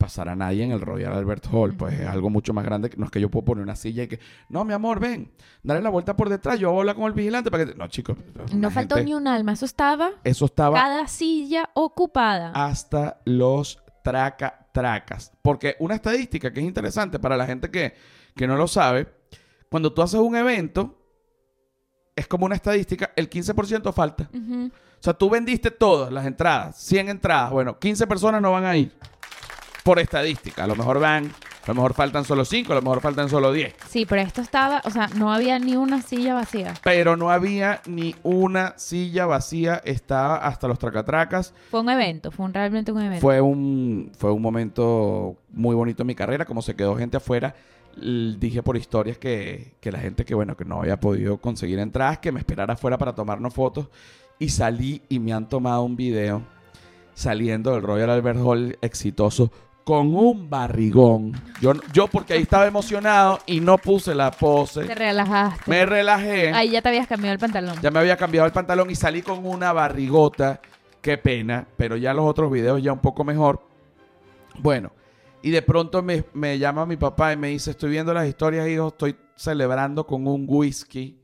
[0.01, 2.97] pasar a nadie en el Royal Albert Hall, pues es algo mucho más grande, que
[2.97, 5.31] no es que yo puedo poner una silla y que, no, mi amor, ven,
[5.63, 7.75] dale la vuelta por detrás, yo voy a hablar con el vigilante para que...
[7.77, 8.17] No, chicos.
[8.53, 12.51] No faltó gente- ni un alma, eso estaba Eso estaba cada silla ocupada.
[12.55, 15.33] hasta los traca tracas.
[15.43, 17.95] Porque una estadística que es interesante para la gente que,
[18.35, 19.07] que no lo sabe,
[19.71, 20.97] cuando tú haces un evento,
[22.17, 24.29] es como una estadística, el 15% falta.
[24.33, 28.77] O sea, tú vendiste todas las entradas, 100 entradas, bueno, 15 personas no van a
[28.77, 28.93] ir.
[29.83, 33.01] Por estadística, a lo mejor van, a lo mejor faltan solo 5, a lo mejor
[33.01, 33.75] faltan solo 10.
[33.89, 36.75] Sí, pero esto estaba, o sea, no había ni una silla vacía.
[36.85, 41.55] Pero no había ni una silla vacía, estaba hasta los tracatracas.
[41.71, 43.21] Fue un evento, fue un- realmente un evento.
[43.23, 46.45] Fue un, fue un momento muy bonito en mi carrera.
[46.45, 47.55] Como se quedó gente afuera,
[47.97, 52.19] dije por historias que, que la gente que, bueno, que no había podido conseguir entradas,
[52.19, 53.89] que me esperara afuera para tomarnos fotos.
[54.39, 56.43] Y salí y me han tomado un video
[57.15, 59.51] saliendo del Royal Albert Hall exitoso
[59.91, 61.33] con un barrigón.
[61.61, 64.83] Yo, yo porque ahí estaba emocionado y no puse la Te pose.
[64.95, 65.69] relajaste.
[65.69, 66.53] Me relajé.
[66.53, 67.75] Ahí ya te habías cambiado el pantalón.
[67.83, 70.61] Ya me había cambiado el pantalón y salí con una barrigota.
[71.03, 73.63] Qué pena, pero ya los otros videos ya un poco mejor.
[74.61, 74.93] Bueno,
[75.43, 78.69] y de pronto me, me llama mi papá y me dice, estoy viendo las historias,
[78.69, 81.19] hijo, estoy celebrando con un whisky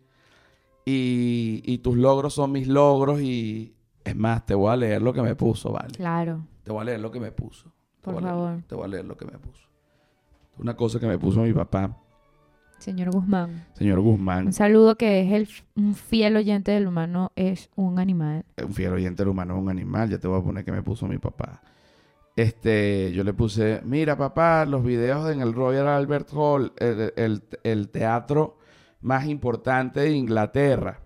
[0.84, 5.12] y, y tus logros son mis logros y es más, te voy a leer lo
[5.12, 5.94] que me puso, ¿vale?
[5.94, 7.70] Claro, Te voy a leer lo que me puso.
[8.12, 8.62] Por leer- favor.
[8.66, 9.66] te voy a leer lo que me puso.
[10.58, 11.96] Una cosa que me puso mi papá,
[12.78, 13.66] Señor Guzmán.
[13.74, 14.46] señor Guzmán.
[14.46, 15.48] Un saludo que es el,
[15.82, 18.44] un fiel oyente del humano, es un animal.
[18.62, 20.10] un fiel oyente del humano es un animal.
[20.10, 21.62] Ya te voy a poner que me puso mi papá.
[22.36, 27.42] Este, yo le puse, mira papá, los videos en el Royal Albert Hall, el, el-
[27.62, 28.58] el teatro
[29.00, 31.00] más importante de Inglaterra.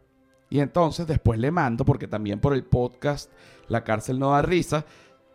[0.48, 3.30] Y entonces después le mando, porque también por el podcast
[3.68, 4.84] La cárcel no da risa,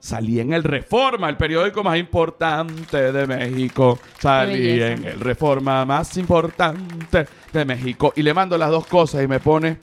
[0.06, 4.00] salí en el Reforma, el periódico más importante de México.
[4.20, 4.94] Salí belleza.
[4.94, 8.14] en el Reforma más importante de México.
[8.16, 9.80] Y le mando las dos cosas y me pone...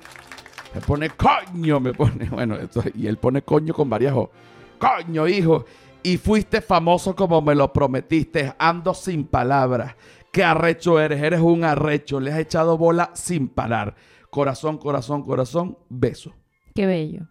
[0.74, 4.30] Me pone coño, me pone, bueno, esto- y él pone coño con varias O.
[4.78, 5.66] Coño, hijo.
[6.02, 8.54] Y fuiste famoso como me lo prometiste.
[8.58, 9.94] Ando sin palabras.
[10.32, 12.20] Qué arrecho eres, eres un arrecho.
[12.20, 13.94] Le has echado bola sin parar.
[14.30, 16.32] Corazón, corazón, corazón, beso.
[16.74, 17.26] Qué bello.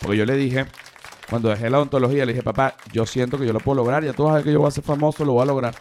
[0.00, 0.66] Porque yo le dije,
[1.34, 4.04] cuando dejé la odontología, le dije, papá, yo siento que yo lo puedo lograr.
[4.04, 5.74] Ya tú vas a ver que yo voy a ser famoso, lo voy a lograr.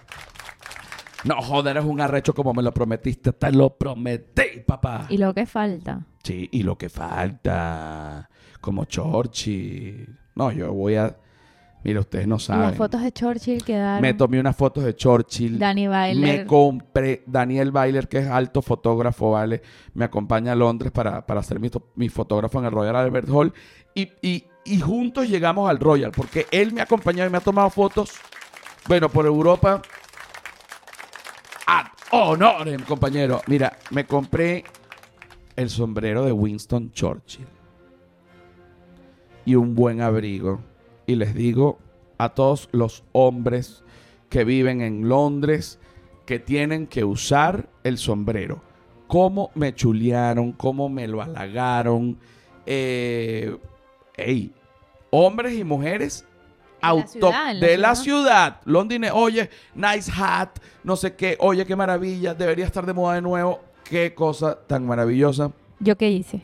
[1.26, 3.32] No, joder, eres un arrecho como me lo prometiste.
[3.34, 5.06] Te lo prometí, papá.
[5.10, 6.08] Y lo que falta.
[6.24, 8.30] Sí, y lo que falta,
[8.62, 10.18] como Churchill.
[10.36, 11.16] No, yo voy a...
[11.84, 12.64] Mira, ustedes no saben.
[12.64, 14.02] las fotos de Churchill quedaron.
[14.02, 15.60] Me tomé unas fotos de Churchill.
[15.60, 16.48] Me Bailer.
[16.48, 19.62] compré Daniel Bailer, que es alto fotógrafo, ¿vale?
[19.94, 23.54] Me acompaña a Londres para, para ser mi, mi fotógrafo en el Royal Albert Hall.
[23.94, 27.42] Y, y- y juntos llegamos al Royal, porque él me ha acompañado y me ha
[27.42, 28.12] tomado fotos,
[28.88, 29.82] bueno, por Europa.
[31.66, 33.42] ¡Ad honorem, compañero!
[33.48, 34.64] Mira, me compré
[35.56, 37.48] el sombrero de Winston Churchill
[39.46, 40.62] y un buen abrigo.
[41.06, 41.80] Y les digo
[42.18, 43.84] a todos los hombres
[44.30, 45.80] que viven en Londres
[46.26, 48.62] que tienen que usar el sombrero.
[49.08, 52.18] Cómo me chulearon, cómo me lo halagaron.
[52.66, 53.58] Eh,
[54.18, 54.54] ey,
[55.10, 56.26] hombres y mujeres
[56.82, 58.58] auto- de la ciudad.
[58.66, 60.50] Londres, oye, nice hat,
[60.84, 63.62] no sé qué, oye, qué maravilla, debería estar de moda de nuevo.
[63.84, 65.52] Qué cosa tan maravillosa.
[65.80, 66.42] ¿Yo qué hice?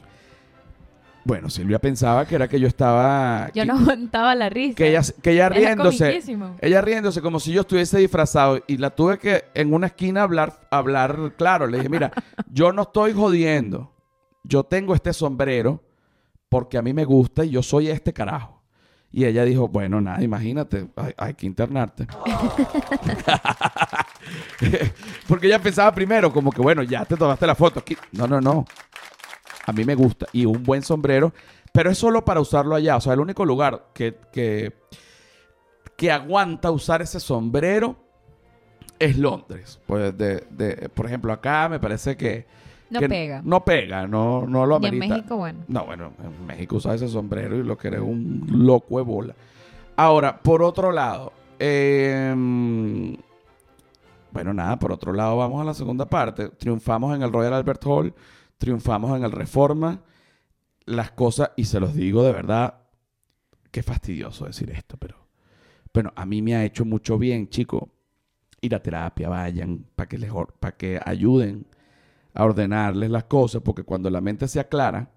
[1.25, 3.47] Bueno, Silvia pensaba que era que yo estaba...
[3.53, 4.75] Yo que- no aguantaba la risa.
[4.75, 6.21] que ella, que ella riéndose.
[6.59, 10.59] Ella riéndose como si yo estuviese disfrazado y la tuve que en una esquina hablar,
[10.71, 11.67] hablar claro.
[11.67, 12.11] Le dije, mira,
[12.51, 13.93] yo no estoy jodiendo.
[14.43, 15.83] Yo tengo este sombrero
[16.49, 18.59] porque a mí me gusta y yo soy este carajo.
[19.11, 22.05] Y ella dijo, bueno, nada, imagínate, hay, que internarte.
[25.27, 27.83] porque ella pensaba primero como que, bueno, ya te tomaste la foto.
[28.11, 28.65] No, no, no.
[29.65, 30.27] A mí me gusta.
[30.31, 31.33] Y un buen sombrero,
[31.71, 32.97] pero es solo para usarlo allá.
[32.97, 34.73] O sea, el único lugar que, que,
[35.95, 37.95] que aguanta usar ese sombrero
[38.99, 39.79] es Londres.
[39.87, 42.45] Pues de, de- por ejemplo, acá me parece que...
[42.89, 43.41] No que pega.
[43.43, 45.15] No pega, no, no lo y en amerita.
[45.15, 45.59] México, bueno.
[45.67, 49.35] No, bueno, en México usa ese sombrero y lo que eres un loco de bola.
[49.95, 53.15] Ahora, por otro lado, em,
[54.31, 56.49] bueno, nada, por otro lado, vamos a la segunda parte.
[56.49, 58.13] Triunfamos en el Royal Albert Hall,
[58.57, 59.99] triunfamos en el Reforma.
[60.85, 62.75] Las cosas, y se los digo de verdad,
[63.71, 65.17] qué fastidioso decir esto, pero
[65.93, 67.89] bueno, a mí me ha hecho mucho bien, chico.
[68.61, 71.65] ir a terapia, vayan, para que, les or- pa' que ayuden
[72.33, 75.11] a ordenarles las cosas, porque cuando la mente se aclara,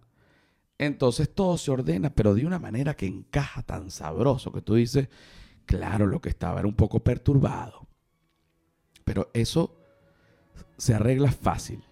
[0.78, 5.08] entonces todo se ordena, pero de una manera que encaja tan sabroso que tú dices,
[5.66, 7.86] claro, lo que estaba era un poco perturbado.
[9.04, 9.76] Pero eso
[10.76, 11.82] se arregla fácil.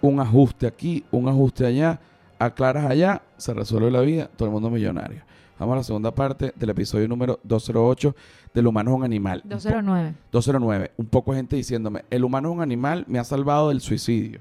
[0.00, 2.00] Un ajuste aquí, un ajuste allá,
[2.38, 5.22] aclaras allá, se resuelve la vida, todo el mundo millonario.
[5.58, 8.14] Vamos a la segunda parte del episodio número 208
[8.56, 9.42] del humano es un animal.
[9.44, 10.14] Un po- 209.
[10.32, 10.90] 209.
[10.96, 14.40] Un poco de gente diciéndome, el humano es un animal, me ha salvado del suicidio.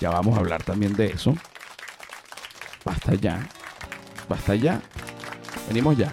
[0.00, 1.34] Ya vamos a hablar también de eso.
[2.84, 3.46] Basta ya.
[4.28, 4.80] Basta ya.
[5.68, 6.10] Venimos ya.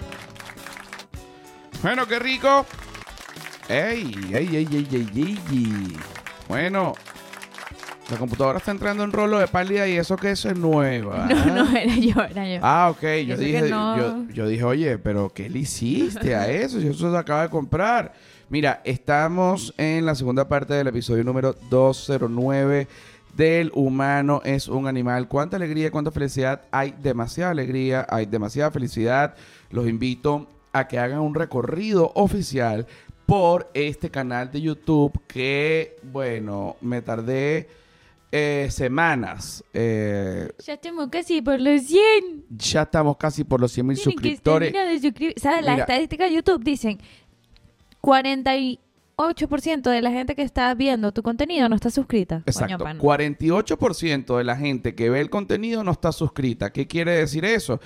[1.81, 2.65] Bueno, qué rico.
[3.69, 4.11] ¡Ey!
[4.33, 5.97] ¡Ey, ey, ey, ey, ey, ey!
[6.47, 6.93] Bueno,
[8.09, 11.27] la computadora está entrando en rolo de pálida y eso que eso es nueva.
[11.49, 12.59] No, no, era yo, era yo.
[12.61, 13.01] Ah, ok.
[13.25, 13.97] Yo dije, no.
[13.97, 16.79] yo, yo dije, oye, pero ¿qué le hiciste a eso?
[16.79, 18.13] Si eso se acaba de comprar.
[18.49, 22.87] Mira, estamos en la segunda parte del episodio número 209
[23.35, 25.27] del humano es un animal.
[25.27, 26.61] Cuánta alegría, cuánta felicidad.
[26.71, 29.35] Hay demasiada alegría, hay demasiada felicidad.
[29.69, 32.87] Los invito a que hagan un recorrido oficial
[33.25, 37.69] por este canal de YouTube que, bueno, me tardé
[38.31, 39.63] eh, semanas.
[39.73, 42.45] eh, Ya estamos casi por los 100.
[42.49, 44.71] ya estamos casi por los 100 mil suscriptores.
[44.73, 45.33] de suscribir.
[45.37, 45.63] ¿Sabes?
[45.65, 45.83] La Mira.
[45.85, 46.99] estadística de YouTube dicen
[48.01, 52.43] 48% de la gente que está viendo tu contenido no está suscrita.
[52.45, 52.77] Exacto.
[52.77, 52.99] Coño, pan.
[52.99, 56.71] 48% de la gente que ve el contenido no está suscrita.
[56.71, 57.79] ¿Qué quiere decir eso?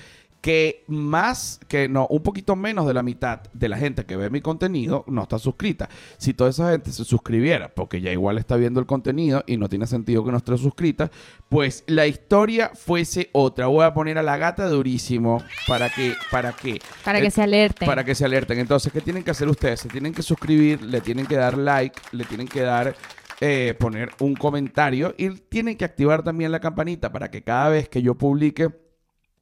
[0.43, 4.29] Que más, que no, un poquito menos de la mitad de la gente que ve
[4.29, 5.88] mi contenido no está suscrita.
[6.17, 9.69] Si toda esa gente se suscribiera, porque ya igual está viendo el contenido y no
[9.69, 11.10] tiene sentido que no esté suscrita,
[11.47, 13.67] pues la historia fuese otra.
[13.67, 17.41] Voy a poner a la gata durísimo para que, para que Para que Eh, se
[17.41, 17.86] alerten.
[17.86, 18.60] para que se alerten.
[18.60, 19.79] Entonces, ¿qué tienen que hacer ustedes?
[19.79, 22.93] Se tienen que suscribir, le tienen que dar like, le tienen que dar,
[23.39, 27.88] eh, poner un comentario y tienen que activar también la campanita para que cada vez
[27.88, 28.69] que yo publique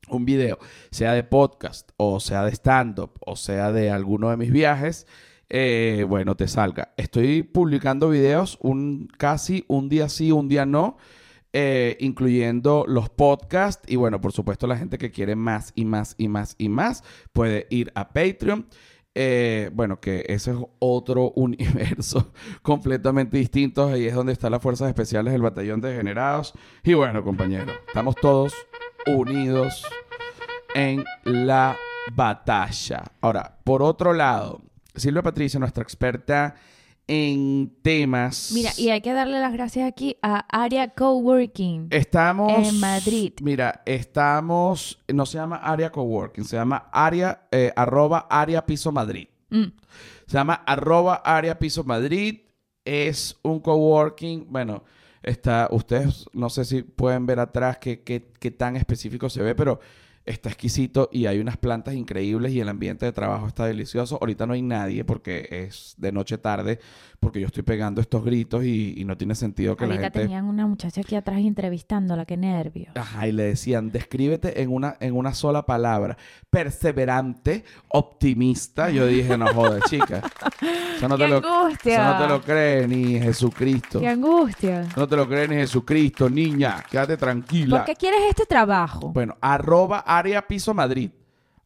[0.10, 0.58] un video,
[0.92, 5.08] sea de podcast o sea de stand-up o sea de alguno de mis viajes,
[5.50, 6.94] eh, bueno, te salga.
[6.98, 10.98] Estoy publicando videos un, casi un día sí, un día no.
[11.54, 16.16] eh, incluyendo los podcasts y bueno, por supuesto la gente que quiere más y más
[16.18, 18.68] y más y más puede ir a Patreon.
[19.14, 23.88] Eh, bueno, que ese es otro universo completamente distinto.
[23.88, 26.54] Ahí es donde están las fuerzas especiales del batallón de degenerados.
[26.84, 28.54] Y bueno, compañeros, estamos todos
[29.08, 29.84] unidos
[30.74, 31.78] en la
[32.14, 33.04] batalla.
[33.22, 34.62] Ahora, por otro lado,
[34.96, 36.56] Silvia Patricia, nuestra experta
[37.08, 38.52] en temas.
[38.54, 41.88] Mira, y hay que darle las gracias aquí a Area Coworking.
[41.90, 43.34] Estamos En Madrid.
[43.42, 45.00] Mira, estamos.
[45.08, 49.28] No se llama área coworking, se llama área eh, arroba área piso Madrid.
[49.50, 49.74] Mm.
[50.26, 52.42] Se llama arroba área piso Madrid.
[52.86, 54.48] Es un coworking.
[54.50, 54.84] Bueno,
[55.24, 55.68] está.
[55.72, 59.80] Ustedes no sé si pueden ver atrás qué, qué, qué tan específico se ve, pero
[60.26, 64.18] está exquisito y hay unas plantas increíbles y el ambiente de trabajo está delicioso.
[64.22, 66.80] Ahorita no hay nadie porque es de noche tarde,
[67.20, 70.20] porque yo estoy pegando estos gritos y, y no tiene sentido que la Ahorita gente.
[70.22, 72.92] tenían una muchacha aquí atrás entrevistándola, qué nervio.
[72.96, 76.18] Ajá, y le decían, descríbete en una, en una sola palabra.
[76.50, 78.90] Perseverante, optimista.
[78.90, 80.22] Yo dije, no jodas, chica.
[80.98, 81.94] Eso no, ¡Qué te lo, angustia!
[81.94, 84.00] eso no te lo cree ni Jesucristo.
[84.00, 84.88] ¡Qué angustia!
[84.96, 86.84] No te lo cree ni Jesucristo, niña.
[86.90, 87.78] Quédate tranquila.
[87.78, 89.12] ¿Por qué quieres este trabajo?
[89.12, 91.12] Bueno, arroba área piso Madrid.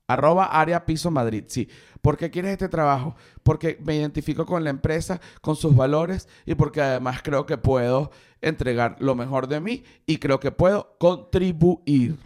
[0.08, 1.68] Arroba área piso Madrid, sí.
[2.02, 3.16] ¿Por qué quieres este trabajo?
[3.42, 8.12] Porque me identifico con la empresa, con sus valores y porque además creo que puedo
[8.42, 12.20] entregar lo mejor de mí y creo que puedo contribuir.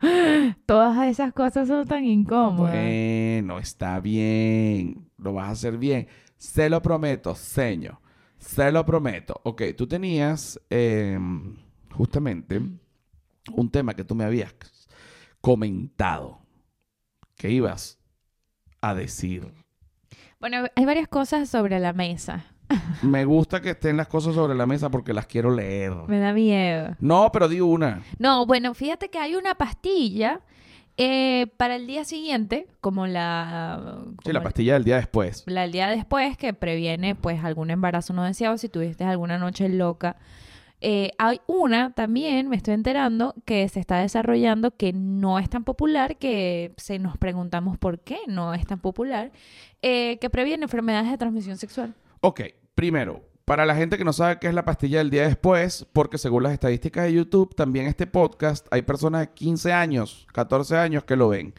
[0.66, 2.72] Todas esas cosas son tan incómodas.
[2.72, 5.10] Bueno, está bien.
[5.18, 6.06] Lo vas a hacer bien.
[6.36, 7.98] Se lo prometo, señor.
[8.38, 9.40] Se lo prometo.
[9.42, 11.18] Ok, tú tenías eh,
[11.90, 12.60] justamente
[13.52, 14.52] un tema que tú me habías
[15.46, 16.40] comentado
[17.36, 18.00] que ibas
[18.80, 19.46] a decir.
[20.40, 22.46] Bueno, hay varias cosas sobre la mesa.
[23.02, 25.92] Me gusta que estén las cosas sobre la mesa porque las quiero leer.
[26.08, 26.96] Me da miedo.
[26.98, 28.02] No, pero di una.
[28.18, 30.40] No, bueno, fíjate que hay una pastilla
[30.96, 34.00] eh, para el día siguiente, como la...
[34.24, 35.44] Sí, la pastilla del día después.
[35.46, 39.68] la del día después, que previene pues algún embarazo no deseado si tuviste alguna noche
[39.68, 40.16] loca.
[40.80, 45.64] Eh, hay una también, me estoy enterando, que se está desarrollando que no es tan
[45.64, 49.32] popular, que se nos preguntamos por qué no es tan popular,
[49.82, 51.94] eh, que previene enfermedades de transmisión sexual.
[52.20, 52.42] Ok,
[52.74, 56.18] primero, para la gente que no sabe qué es la pastilla del día después, porque
[56.18, 61.04] según las estadísticas de YouTube, también este podcast hay personas de 15 años, 14 años
[61.04, 61.54] que lo ven.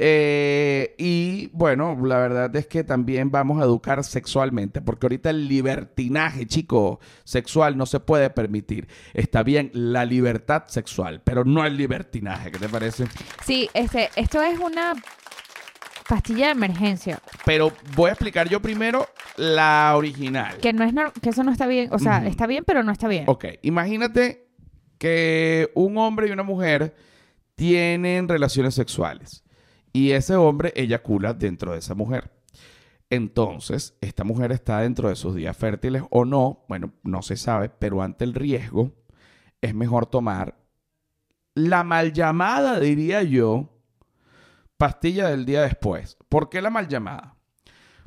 [0.00, 5.48] Eh, y bueno, la verdad es que también vamos a educar sexualmente, porque ahorita el
[5.48, 8.86] libertinaje, chico, sexual no se puede permitir.
[9.12, 13.06] Está bien la libertad sexual, pero no el libertinaje, ¿qué te parece?
[13.44, 14.94] Sí, este, esto es una
[16.08, 17.18] pastilla de emergencia.
[17.44, 20.58] Pero voy a explicar yo primero la original.
[20.58, 21.92] Que no es que eso no está bien.
[21.92, 23.24] O sea, está bien, pero no está bien.
[23.26, 24.46] Ok, imagínate
[24.96, 26.94] que un hombre y una mujer
[27.56, 29.42] tienen relaciones sexuales
[29.98, 32.30] y ese hombre eyacula dentro de esa mujer.
[33.10, 37.68] Entonces, esta mujer está dentro de sus días fértiles o no, bueno, no se sabe,
[37.68, 38.92] pero ante el riesgo
[39.60, 40.56] es mejor tomar
[41.54, 43.68] la mal llamada, diría yo,
[44.76, 46.16] pastilla del día después.
[46.28, 47.34] ¿Por qué la mal llamada?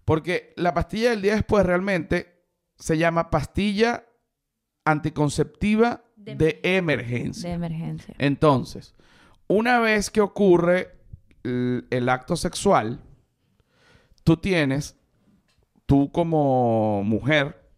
[0.05, 2.45] Porque la pastilla del día después realmente
[2.77, 4.05] se llama pastilla
[4.85, 7.49] anticonceptiva De de emergencia.
[7.49, 8.15] De emergencia.
[8.17, 8.95] Entonces,
[9.47, 11.00] una vez que ocurre
[11.43, 13.01] el, acto sexual,
[14.23, 14.97] tú tienes,
[15.85, 17.69] tú como mujer,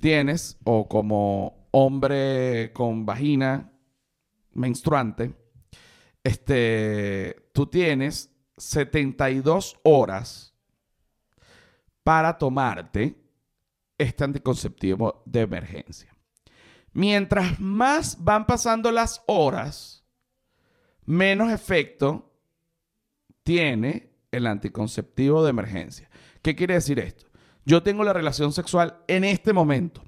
[0.00, 3.72] tienes, o como hombre con vagina
[4.52, 5.34] menstruante,
[6.24, 10.54] este, tú tienes 72 horas
[12.02, 13.16] para tomarte
[13.98, 16.14] este anticonceptivo de emergencia.
[16.92, 20.04] Mientras más van pasando las horas,
[21.04, 22.25] menos efecto
[23.46, 26.10] tiene el anticonceptivo de emergencia.
[26.42, 27.26] ¿Qué quiere decir esto?
[27.64, 30.02] Yo tengo la relación sexual en este momento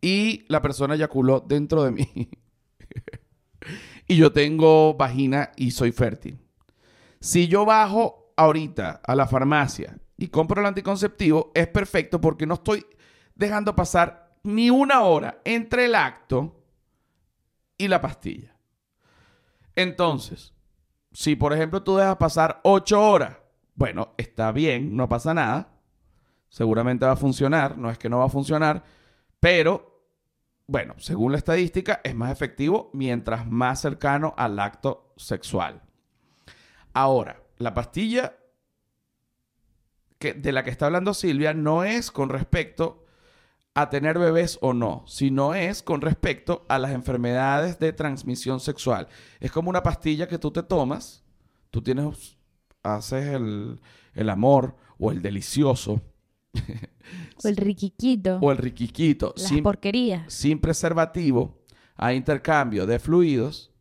[0.00, 2.30] y la persona eyaculó dentro de mí.
[4.06, 6.38] y yo tengo vagina y soy fértil.
[7.18, 12.54] Si yo bajo ahorita a la farmacia y compro el anticonceptivo, es perfecto porque no
[12.54, 12.86] estoy
[13.34, 16.64] dejando pasar ni una hora entre el acto
[17.76, 18.56] y la pastilla.
[19.74, 20.52] Entonces,
[21.12, 23.36] si por ejemplo tú dejas pasar ocho horas,
[23.74, 25.68] bueno, está bien, no pasa nada.
[26.48, 28.84] Seguramente va a funcionar, no es que no va a funcionar,
[29.40, 29.92] pero
[30.66, 35.82] bueno, según la estadística, es más efectivo mientras más cercano al acto sexual.
[36.92, 38.36] Ahora, la pastilla
[40.18, 43.01] que, de la que está hablando Silvia no es con respecto
[43.74, 49.08] a tener bebés o no, sino es con respecto a las enfermedades de transmisión sexual.
[49.40, 51.24] Es como una pastilla que tú te tomas,
[51.70, 52.36] tú tienes,
[52.82, 53.80] haces el,
[54.14, 56.02] el amor o el delicioso
[57.42, 58.38] O el riquiquito.
[58.42, 60.30] o el riquiquito las sin, porquerías.
[60.32, 61.62] sin preservativo,
[61.96, 63.72] hay intercambio de fluidos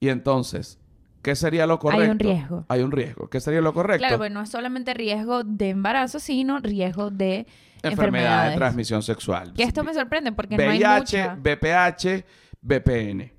[0.00, 0.78] y entonces,
[1.24, 2.04] ¿qué sería lo correcto?
[2.04, 2.64] Hay un riesgo.
[2.68, 3.28] Hay un riesgo.
[3.28, 3.98] ¿Qué sería lo correcto?
[3.98, 7.46] Claro, pues no es solamente riesgo de embarazo, sino riesgo de
[7.82, 9.52] Enfermedad de transmisión sexual.
[9.54, 11.34] Que esto me sorprende porque no hay VIH, mucha.
[11.36, 12.24] BPH,
[12.60, 13.32] BPN.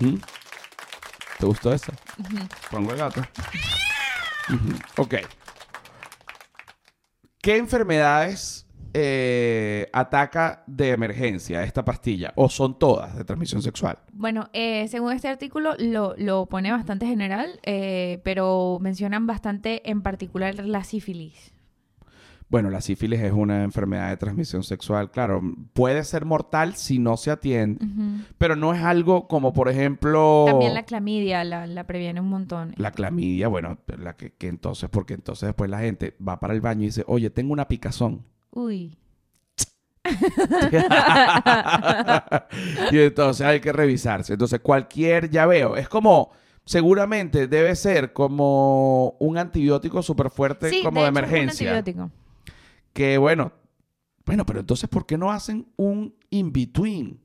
[0.00, 0.14] ¿Mm?
[1.38, 1.92] ¿Te gustó eso?
[2.70, 3.20] Pongo el gato.
[4.48, 5.02] Ujú.
[5.02, 5.14] Ok.
[7.40, 12.32] ¿Qué enfermedades eh, ataca de emergencia esta pastilla?
[12.36, 13.98] ¿O son todas de transmisión sexual?
[14.12, 20.02] Bueno, eh, según este artículo lo, lo pone bastante general, eh, pero mencionan bastante en
[20.02, 21.52] particular la sífilis.
[22.50, 25.42] Bueno, la sífilis es una enfermedad de transmisión sexual, claro.
[25.74, 27.84] Puede ser mortal si no se atiende,
[28.38, 30.46] pero no es algo como, por ejemplo...
[30.46, 32.72] También la clamidia la, la previene un montón.
[32.78, 36.62] La clamidia, bueno, la que, que entonces, porque entonces después la gente va para el
[36.62, 38.24] baño y dice, oye, tengo una picazón.
[38.50, 38.96] Uy.
[42.90, 44.34] y entonces hay que revisarse.
[44.34, 46.30] Entonces, cualquier llaveo, es como,
[46.64, 51.78] seguramente debe ser como un antibiótico súper fuerte, Sí, como de, hecho, es un emergencia.
[51.78, 52.10] antibiótico.
[52.92, 53.52] Que bueno,
[54.24, 57.20] bueno, pero entonces, ¿por qué no hacen un in-between?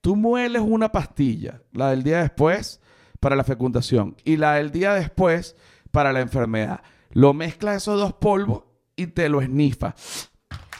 [0.00, 2.80] Tú mueles una pastilla, la del día después
[3.20, 5.56] para la fecundación y la del día después
[5.90, 6.80] para la enfermedad.
[7.10, 10.30] Lo mezclas esos dos polvos y te lo esnifas.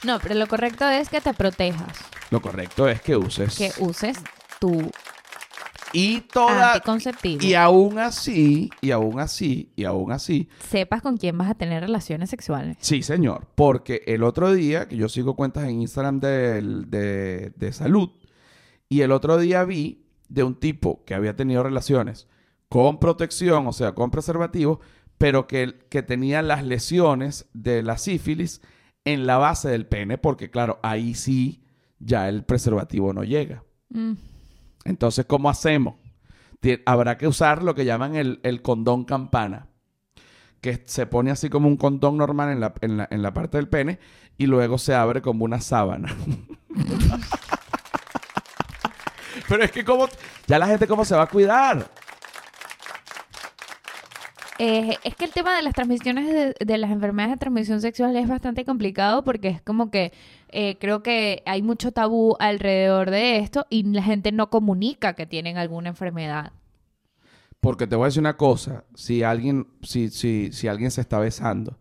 [0.03, 1.97] No, pero lo correcto es que te protejas,
[2.29, 3.55] Lo correcto es que uses.
[3.57, 4.17] que uses
[4.59, 4.89] tu
[5.93, 6.73] y toda.
[6.73, 7.43] anticonceptivo.
[7.43, 11.81] Y aún así, y aún así, y aún así, Sepas con quién vas a tener
[11.81, 12.77] relaciones sexuales.
[12.81, 13.47] sí, señor.
[13.55, 18.09] Porque el otro día, que yo sigo cuentas en Instagram del- de, de salud,
[18.89, 22.27] y el otro día vi de un tipo que había tenido relaciones
[22.69, 24.81] con protección, o sea, con preservativo,
[25.17, 28.61] pero que, que tenía las lesiones de la sífilis
[29.13, 31.63] en la base del pene, porque claro, ahí sí
[31.99, 33.63] ya el preservativo no llega.
[33.89, 34.13] Mm.
[34.85, 35.95] Entonces, ¿cómo hacemos?
[36.85, 39.67] Habrá que usar lo que llaman el, el condón campana,
[40.61, 43.57] que se pone así como un condón normal en la, en la- en la parte
[43.57, 43.99] del pene
[44.37, 46.13] y luego se abre como una sábana.
[49.47, 50.07] Pero es que como...
[50.47, 51.89] Ya la gente cómo se va a cuidar.
[54.59, 58.27] Eh, es que el tema de las transmisiones de, las enfermedades de transmisión sexual es
[58.27, 60.11] bastante complicado porque es como que
[60.49, 65.27] eh, creo que hay mucho tabú alrededor de esto y la gente no comunica que
[65.27, 66.53] tienen alguna enfermedad.
[67.59, 71.19] Porque te voy a decir una cosa, si alguien, si, si, si alguien se está
[71.19, 71.77] besando,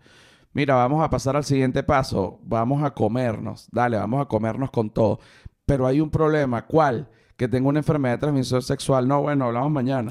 [0.53, 4.91] mira, vamos a pasar al siguiente paso, vamos a comernos, dale, vamos a comernos con
[4.91, 5.20] todo.
[5.64, 7.09] Pero hay un problema, ¿cuál?
[7.37, 9.07] Que tengo una enfermedad de transmisión sexual.
[9.07, 10.11] No, bueno, hablamos mañana.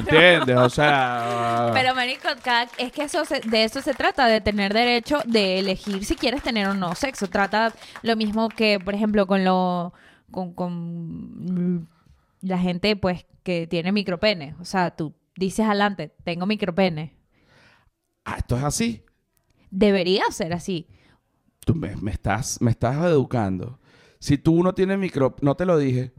[0.00, 0.56] ¿Entiendes?
[0.56, 1.70] O sea...
[1.74, 5.60] Pero, marico, cada- es que eso se- de eso se trata, de tener derecho de
[5.60, 7.28] elegir si quieres tener o no sexo.
[7.28, 7.72] Trata
[8.02, 9.92] lo mismo que, por ejemplo, con lo...
[10.32, 11.88] con, con
[12.40, 14.56] la gente, pues, que tiene micropene.
[14.60, 17.14] O sea, tú dices adelante, tengo micropene.
[18.24, 19.04] Ah, esto es así.
[19.70, 20.88] Debería ser así.
[21.64, 23.78] Tú me, me estás, me estás educando.
[24.18, 25.36] Si tú no tienes micro...
[25.40, 26.12] No te lo dije.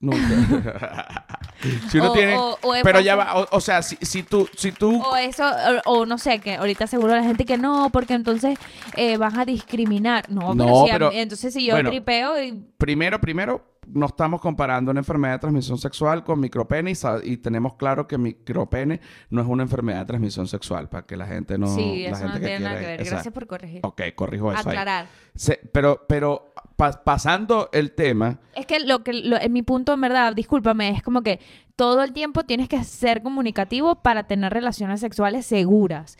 [0.00, 1.26] Nunca.
[1.90, 2.36] si uno O- tiene...
[2.36, 4.48] o- o es pero ya va, o, sea, si, si tú...
[4.56, 5.44] Si tú O eso,
[5.86, 8.58] o, no sé, que ahorita seguro la gente que no, porque entonces
[8.96, 10.30] eh, vas a discriminar.
[10.30, 11.90] No, pero, No, si a pero- mí- entonces si yo bueno.
[11.90, 16.92] tripeo y Primero, primero, no estamos comparando una enfermedad de transmisión sexual con micropene
[17.24, 21.26] y, tenemos claro que micropene no es una enfermedad de transmisión sexual, para que la
[21.26, 21.68] gente no...
[21.74, 23.00] sí, la eso no gente tiene nada que quiere- ver.
[23.00, 23.14] Exacto.
[23.16, 23.80] Gracias por corregir.
[23.84, 24.76] Ok, corrijo eso ahí.
[24.76, 25.06] Aclarar.
[25.34, 29.92] Se- pero, pero pa- pasando el tema, Es que lo que lo- en mi punto
[29.94, 31.40] en verdad, discúlpame, es como que
[31.74, 36.16] todo el tiempo tienes que ser comunicativo para tener relaciones sexuales seguras.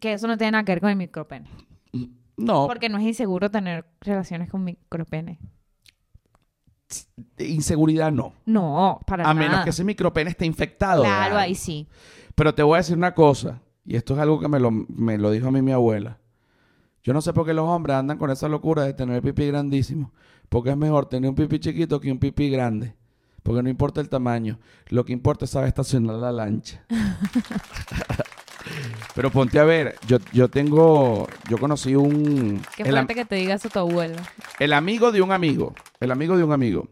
[0.00, 1.48] Que eso no tiene nada que ver con el micropene.
[2.36, 5.38] no, Porque no es inseguro tener relaciones con micropene.
[7.38, 8.34] inseguridad no.
[8.44, 9.48] No, para A nada.
[9.48, 11.02] menos que ese micropene esté infectado.
[11.02, 11.88] Claro, ahí sí.
[12.34, 15.18] Pero te voy a decir una cosa, y esto es algo que me lo, me
[15.18, 16.18] lo dijo a mí mi abuela.
[17.06, 20.12] Yo no sé por qué los hombres andan con esa locura de tener pipí grandísimo.
[20.48, 22.96] Porque es mejor tener un pipí chiquito que un pipí grande.
[23.44, 24.58] Porque no importa el tamaño.
[24.88, 26.84] Lo que importa es saber estacionar la lancha.
[29.14, 32.60] Pero ponte a ver, yo, yo tengo, yo conocí un...
[32.76, 34.16] Qué el fuerte que te diga eso tu abuelo.
[34.58, 36.88] el amigo de un amigo, el amigo de un amigo,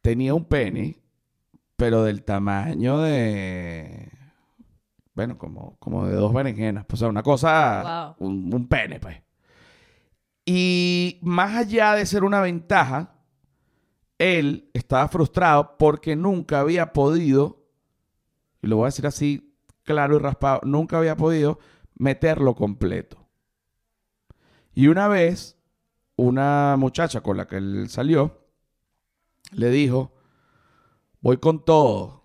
[0.00, 1.02] tenía un pene,
[1.74, 4.12] pero del tamaño de,
[5.18, 9.20] bueno, como, como de dos berenjenas, pues, o sea, una cosa, un, un pene, pues.
[10.46, 13.16] Y más allá de ser una ventaja,
[14.16, 17.66] él estaba frustrado porque nunca había podido,
[18.62, 21.58] y lo voy a decir así claro y raspado, nunca había podido
[21.96, 23.26] meterlo completo.
[24.72, 25.58] Y una vez,
[26.14, 28.38] una muchacha con la que él salió,
[29.50, 30.12] le dijo,
[31.20, 32.17] voy con todo,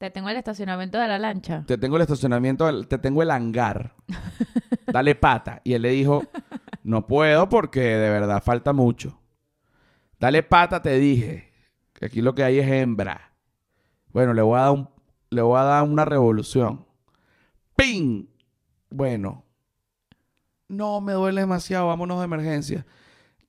[0.00, 1.62] Te tengo el estacionamiento de la lancha.
[1.66, 3.96] te tengo el estacionamiento, te tengo el hangar,
[4.86, 5.60] dale pata.
[5.62, 6.24] Y él le dijo,
[6.82, 9.20] no puedo porque de verdad falta mucho.
[10.18, 11.52] Dale pata, te dije,
[11.92, 13.34] que aquí lo que hay es hembra.
[14.10, 14.88] Bueno, le voy a dar, un,
[15.28, 16.86] le voy a dar una revolución.
[17.76, 18.24] ¡Ping!
[18.88, 19.44] Bueno,
[20.68, 22.86] no me duele demasiado, vámonos de emergencia.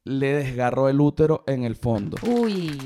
[0.03, 2.17] Le desgarró el útero en el fondo.
[2.27, 2.77] Uy.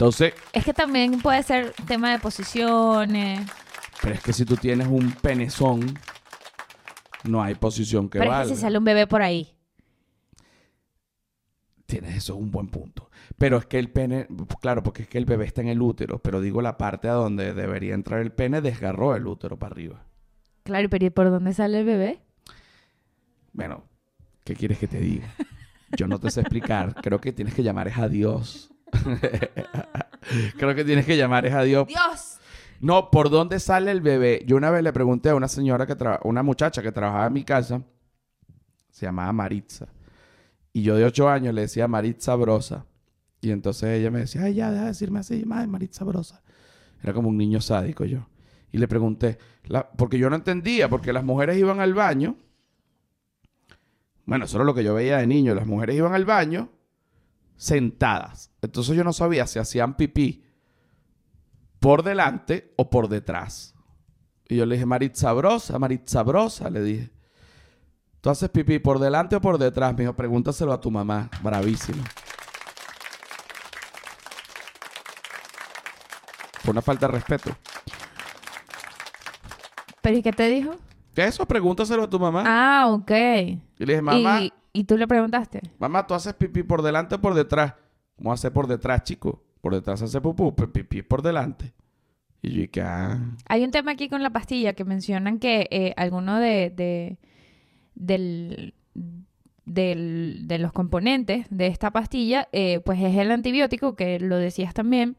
[0.00, 3.46] Entonces, Es que también puede ser tema de posiciones.
[4.00, 5.94] pero es que si tú tienes un penezón,
[7.24, 8.48] no hay posición que pero valga.
[8.48, 9.54] que si sale un bebé por ahí.
[11.84, 13.10] Tienes eso, es un buen punto.
[13.36, 14.26] Pero es que el pene,
[14.62, 17.12] claro, porque es que el bebé está en el útero, pero digo la parte a
[17.12, 20.06] donde debería entrar el pene desgarró el útero para arriba.
[20.62, 22.22] Claro, pero ¿y por dónde sale el bebé?
[23.52, 23.84] Bueno,
[24.44, 25.28] ¿qué quieres que te diga?
[25.94, 26.94] Yo no te sé explicar.
[27.02, 28.70] Creo que tienes que llamar es a Dios.
[30.58, 31.86] Creo que tienes que llamar es a Dios.
[31.86, 32.38] ¡Dios!
[32.80, 34.42] No, ¿por dónde sale el bebé?
[34.46, 37.32] Yo una vez le pregunté a una señora que traba- una muchacha que trabajaba en
[37.34, 37.82] mi casa,
[38.90, 39.88] se llamaba Maritza.
[40.72, 42.86] Y yo de ocho años le decía Maritza Brosa.
[43.42, 46.42] Y entonces ella me decía, ay, ya, deja de decirme así, madre, Maritza Brosa.
[47.02, 48.26] Era como un niño sádico yo.
[48.72, 52.36] Y le pregunté, la- porque yo no entendía, porque las mujeres iban al baño.
[54.26, 55.54] Bueno, eso era lo que yo veía de niño.
[55.54, 56.68] Las mujeres iban al baño
[57.60, 58.50] sentadas.
[58.62, 60.42] Entonces yo no sabía si hacían pipí
[61.78, 63.74] por delante o por detrás.
[64.48, 67.10] Y yo le dije, Maritza Brosa, Maritza Brosa, le dije.
[68.22, 69.92] ¿Tú haces pipí por delante o por detrás?
[69.92, 71.28] Me dijo, pregúntaselo a tu mamá.
[71.42, 72.02] Bravísimo.
[76.62, 77.54] Fue una falta de respeto.
[80.00, 80.76] ¿Pero y qué te dijo?
[81.14, 81.46] ¿Qué es eso?
[81.46, 82.44] Pregúntaselo a tu mamá.
[82.46, 83.10] Ah, ok.
[83.10, 85.60] Y le dije, mamá, ¿Y, y tú le preguntaste?
[85.78, 87.74] mamá, ¿tú haces pipí por delante o por detrás?
[88.16, 89.42] ¿Cómo hace por detrás, chico?
[89.60, 91.72] Por detrás hace pupú, pero pipí por delante.
[92.42, 95.92] Y yo dije, ah, Hay un tema aquí con la pastilla que mencionan que eh,
[95.96, 97.18] alguno de, de-
[97.94, 98.74] del,
[99.64, 104.72] del- de los componentes de esta pastilla, eh, pues es el antibiótico, que lo decías
[104.74, 105.16] también,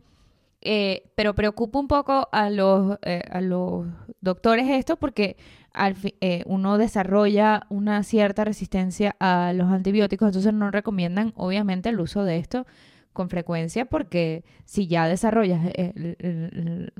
[0.63, 3.87] Eh, pero preocupa un poco a los, eh, a los
[4.21, 5.35] doctores esto porque
[5.73, 11.99] al eh, uno desarrolla una cierta resistencia a los antibióticos, entonces no recomiendan obviamente el
[11.99, 12.67] uso de esto
[13.11, 16.93] con frecuencia porque si ya desarrollas, eh, el- el- el-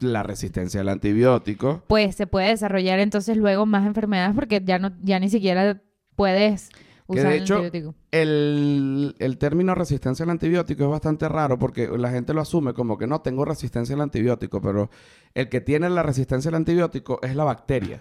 [0.00, 1.84] La resistencia al antibiótico.
[1.86, 5.80] pues se puede desarrollar entonces luego más enfermedades porque ya no ya ni siquiera
[6.14, 6.68] puedes
[7.12, 7.62] Que de hecho.
[8.10, 12.98] El, el término resistencia al antibiótico es bastante raro porque la gente lo asume como
[12.98, 14.90] que no tengo resistencia al antibiótico, pero
[15.34, 18.00] el que tiene la resistencia al antibiótico es la bacteria.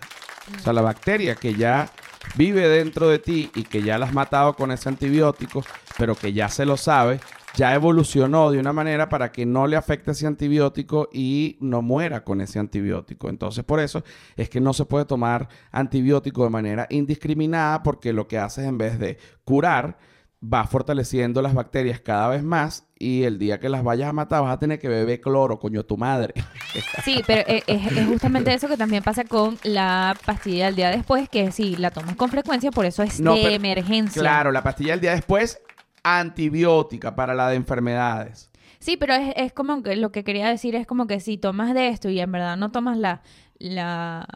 [0.57, 1.89] O sea, la bacteria que ya
[2.35, 5.63] vive dentro de ti y que ya la has matado con ese antibiótico,
[5.97, 7.19] pero que ya se lo sabe,
[7.55, 12.23] ya evolucionó de una manera para que no le afecte ese antibiótico y no muera
[12.23, 13.29] con ese antibiótico.
[13.29, 14.03] Entonces, por eso
[14.35, 18.77] es que no se puede tomar antibiótico de manera indiscriminada porque lo que haces en
[18.77, 19.97] vez de curar,
[20.43, 24.41] va fortaleciendo las bacterias cada vez más y el día que las vayas a matar
[24.41, 26.33] vas a tener que beber cloro, coño, tu madre.
[27.03, 30.89] Sí, pero e- es, es justamente eso que también pasa con la pastilla del día
[30.89, 34.21] después, que si la tomas con frecuencia, por eso es No, de pero- emergencia.
[34.21, 35.59] Claro, la pastilla del día después,
[36.03, 38.49] antibiótica para la de enfermedades.
[38.79, 41.73] Sí, pero es, es como que lo que quería decir es como que si tomas
[41.73, 43.21] de esto y en verdad no tomas la,
[43.59, 44.27] la-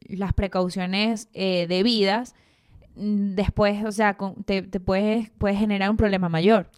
[0.00, 2.34] las precauciones eh, debidas,
[2.96, 6.68] mm, después, o sea, te, te puedes, puedes generar un problema mayor.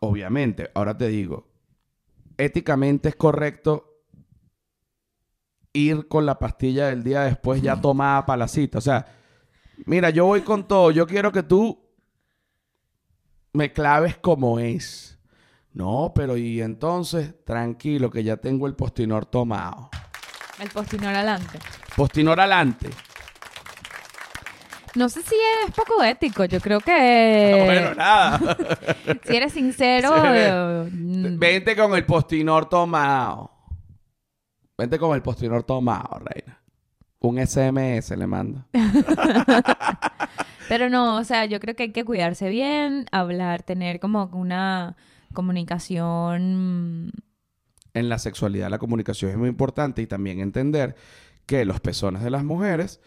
[0.00, 1.46] Obviamente, ahora te digo,
[2.38, 3.86] éticamente es correcto
[5.72, 8.78] ir con la pastilla del día después ya tomada para la cita.
[8.78, 9.06] O sea,
[9.86, 11.78] mira, yo voy con todo, yo quiero que tú
[13.52, 15.18] me claves como es.
[15.72, 19.90] No, pero y entonces, tranquilo, que ya tengo el postinor tomado.
[20.58, 21.58] El postinor adelante.
[21.96, 22.90] Postinor adelante.
[24.96, 28.56] No sé si es poco ético, yo creo que bueno, nada.
[29.24, 33.52] si eres sincero, eh, mm, Vente con el postinor tomado.
[34.76, 36.60] Vente con el postinor tomado, reina.
[37.20, 38.66] Un SMS le manda.
[40.70, 44.96] Pero no, o sea, yo creo que hay que cuidarse bien, hablar, tener como una
[45.34, 47.10] comunicación.
[47.92, 50.94] En la sexualidad la comunicación es muy importante y también entender
[51.44, 53.00] que los pezones de las mujeres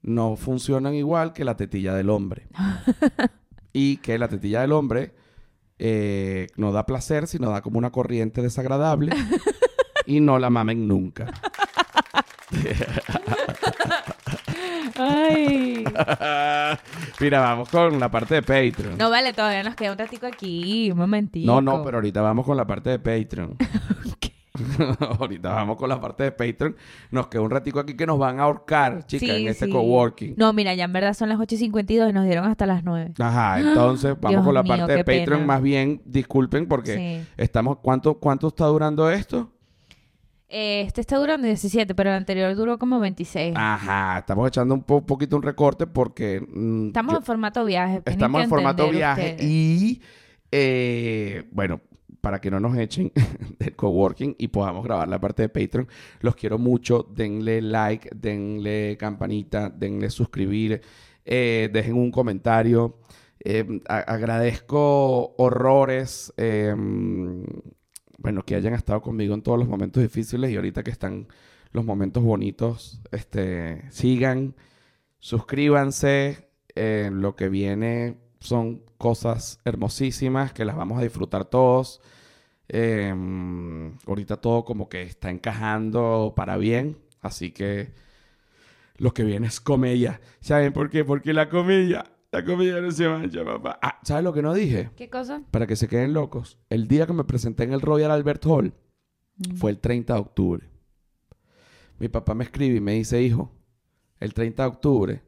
[0.00, 2.48] no funcionan igual que la tetilla del hombre.
[3.74, 5.14] y que la tetilla del hombre
[5.78, 9.12] eh, no da placer, sino da como una corriente desagradable.
[10.06, 11.26] y no la mamen nunca.
[15.00, 15.84] Ay.
[17.20, 18.98] Mira, vamos con la parte de Patreon.
[18.98, 21.46] No vale, todavía nos queda un ratico aquí, un momentito.
[21.50, 23.56] No, no, pero ahorita vamos con la parte de Patreon.
[25.18, 26.76] ahorita vamos con la parte de Patreon.
[27.10, 29.70] Nos queda un ratico aquí que nos van a ahorcar, chicas, Sí, en este sí.
[29.72, 30.34] coworking.
[30.36, 32.84] No, mira, ya en verdad son las 8 y 52 y nos dieron hasta las
[32.84, 33.12] 9.
[33.18, 35.24] Ajá, entonces vamos Dios con la mío, parte de Patreon.
[35.40, 35.46] pena.
[35.46, 37.28] Más bien, disculpen porque Sí.
[37.36, 37.78] estamos...
[37.82, 39.50] ¿cuánto, ¿Cuánto está durando esto?
[40.52, 43.54] Eh, Este está durando 17, pero el anterior duró como 26.
[43.56, 46.40] Ajá, estamos echando un po- poquito un recorte porque...
[46.40, 48.00] mm, Estamos yo- en formato viaje.
[48.02, 49.50] tienen Estamos en formato viaje ustedes.
[49.50, 50.02] y
[50.50, 51.80] eh, bueno,
[52.20, 53.12] para que no nos echen
[53.60, 55.86] del coworking y podamos grabar la parte de Patreon,
[56.20, 57.04] los quiero mucho.
[57.14, 60.80] Denle like, denle campanita, denle suscribir,
[61.24, 62.98] eh, dejen un comentario.
[63.42, 66.32] Eh, agradezco horrores,
[68.20, 71.26] bueno, que hayan estado conmigo en todos los momentos difíciles y ahorita que están
[71.72, 74.54] los momentos bonitos, este, sigan,
[75.18, 76.48] suscríbanse.
[76.76, 82.00] eh, lo que viene son cosas hermosísimas que las vamos a disfrutar todos.
[82.68, 83.12] Eh,
[84.06, 87.92] ahorita todo como que está encajando para bien, así que
[88.96, 90.20] lo que viene es comedia.
[90.40, 91.04] ¿Saben por qué?
[91.04, 93.78] Porque la comedia, la comedia no se mancha, papá.
[93.82, 94.90] Ah, ¿sabes lo que no dije?
[94.96, 95.42] ¿Qué cosa?
[95.50, 96.58] Para que se queden locos.
[96.68, 98.74] El día que me presenté en el Royal Albert Hall
[99.36, 99.54] Mm.
[99.56, 100.68] fue el 30 de octubre.
[101.98, 103.50] Mi papá me escribe y me dice, hijo,
[104.18, 105.22] el 30 de octubre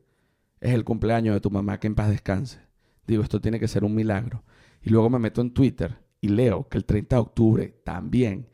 [0.60, 2.60] es el cumpleaños de tu mamá, que en paz descanse.
[3.06, 4.44] Digo, esto tiene que ser un milagro.
[4.82, 8.48] Y luego me meto en Twitter y leo que el 30 de octubre también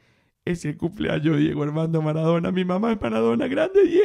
[0.45, 2.51] es el cumpleaños de Diego Armando Maradona.
[2.53, 4.05] Mi mamá es Maradona, grande Diego.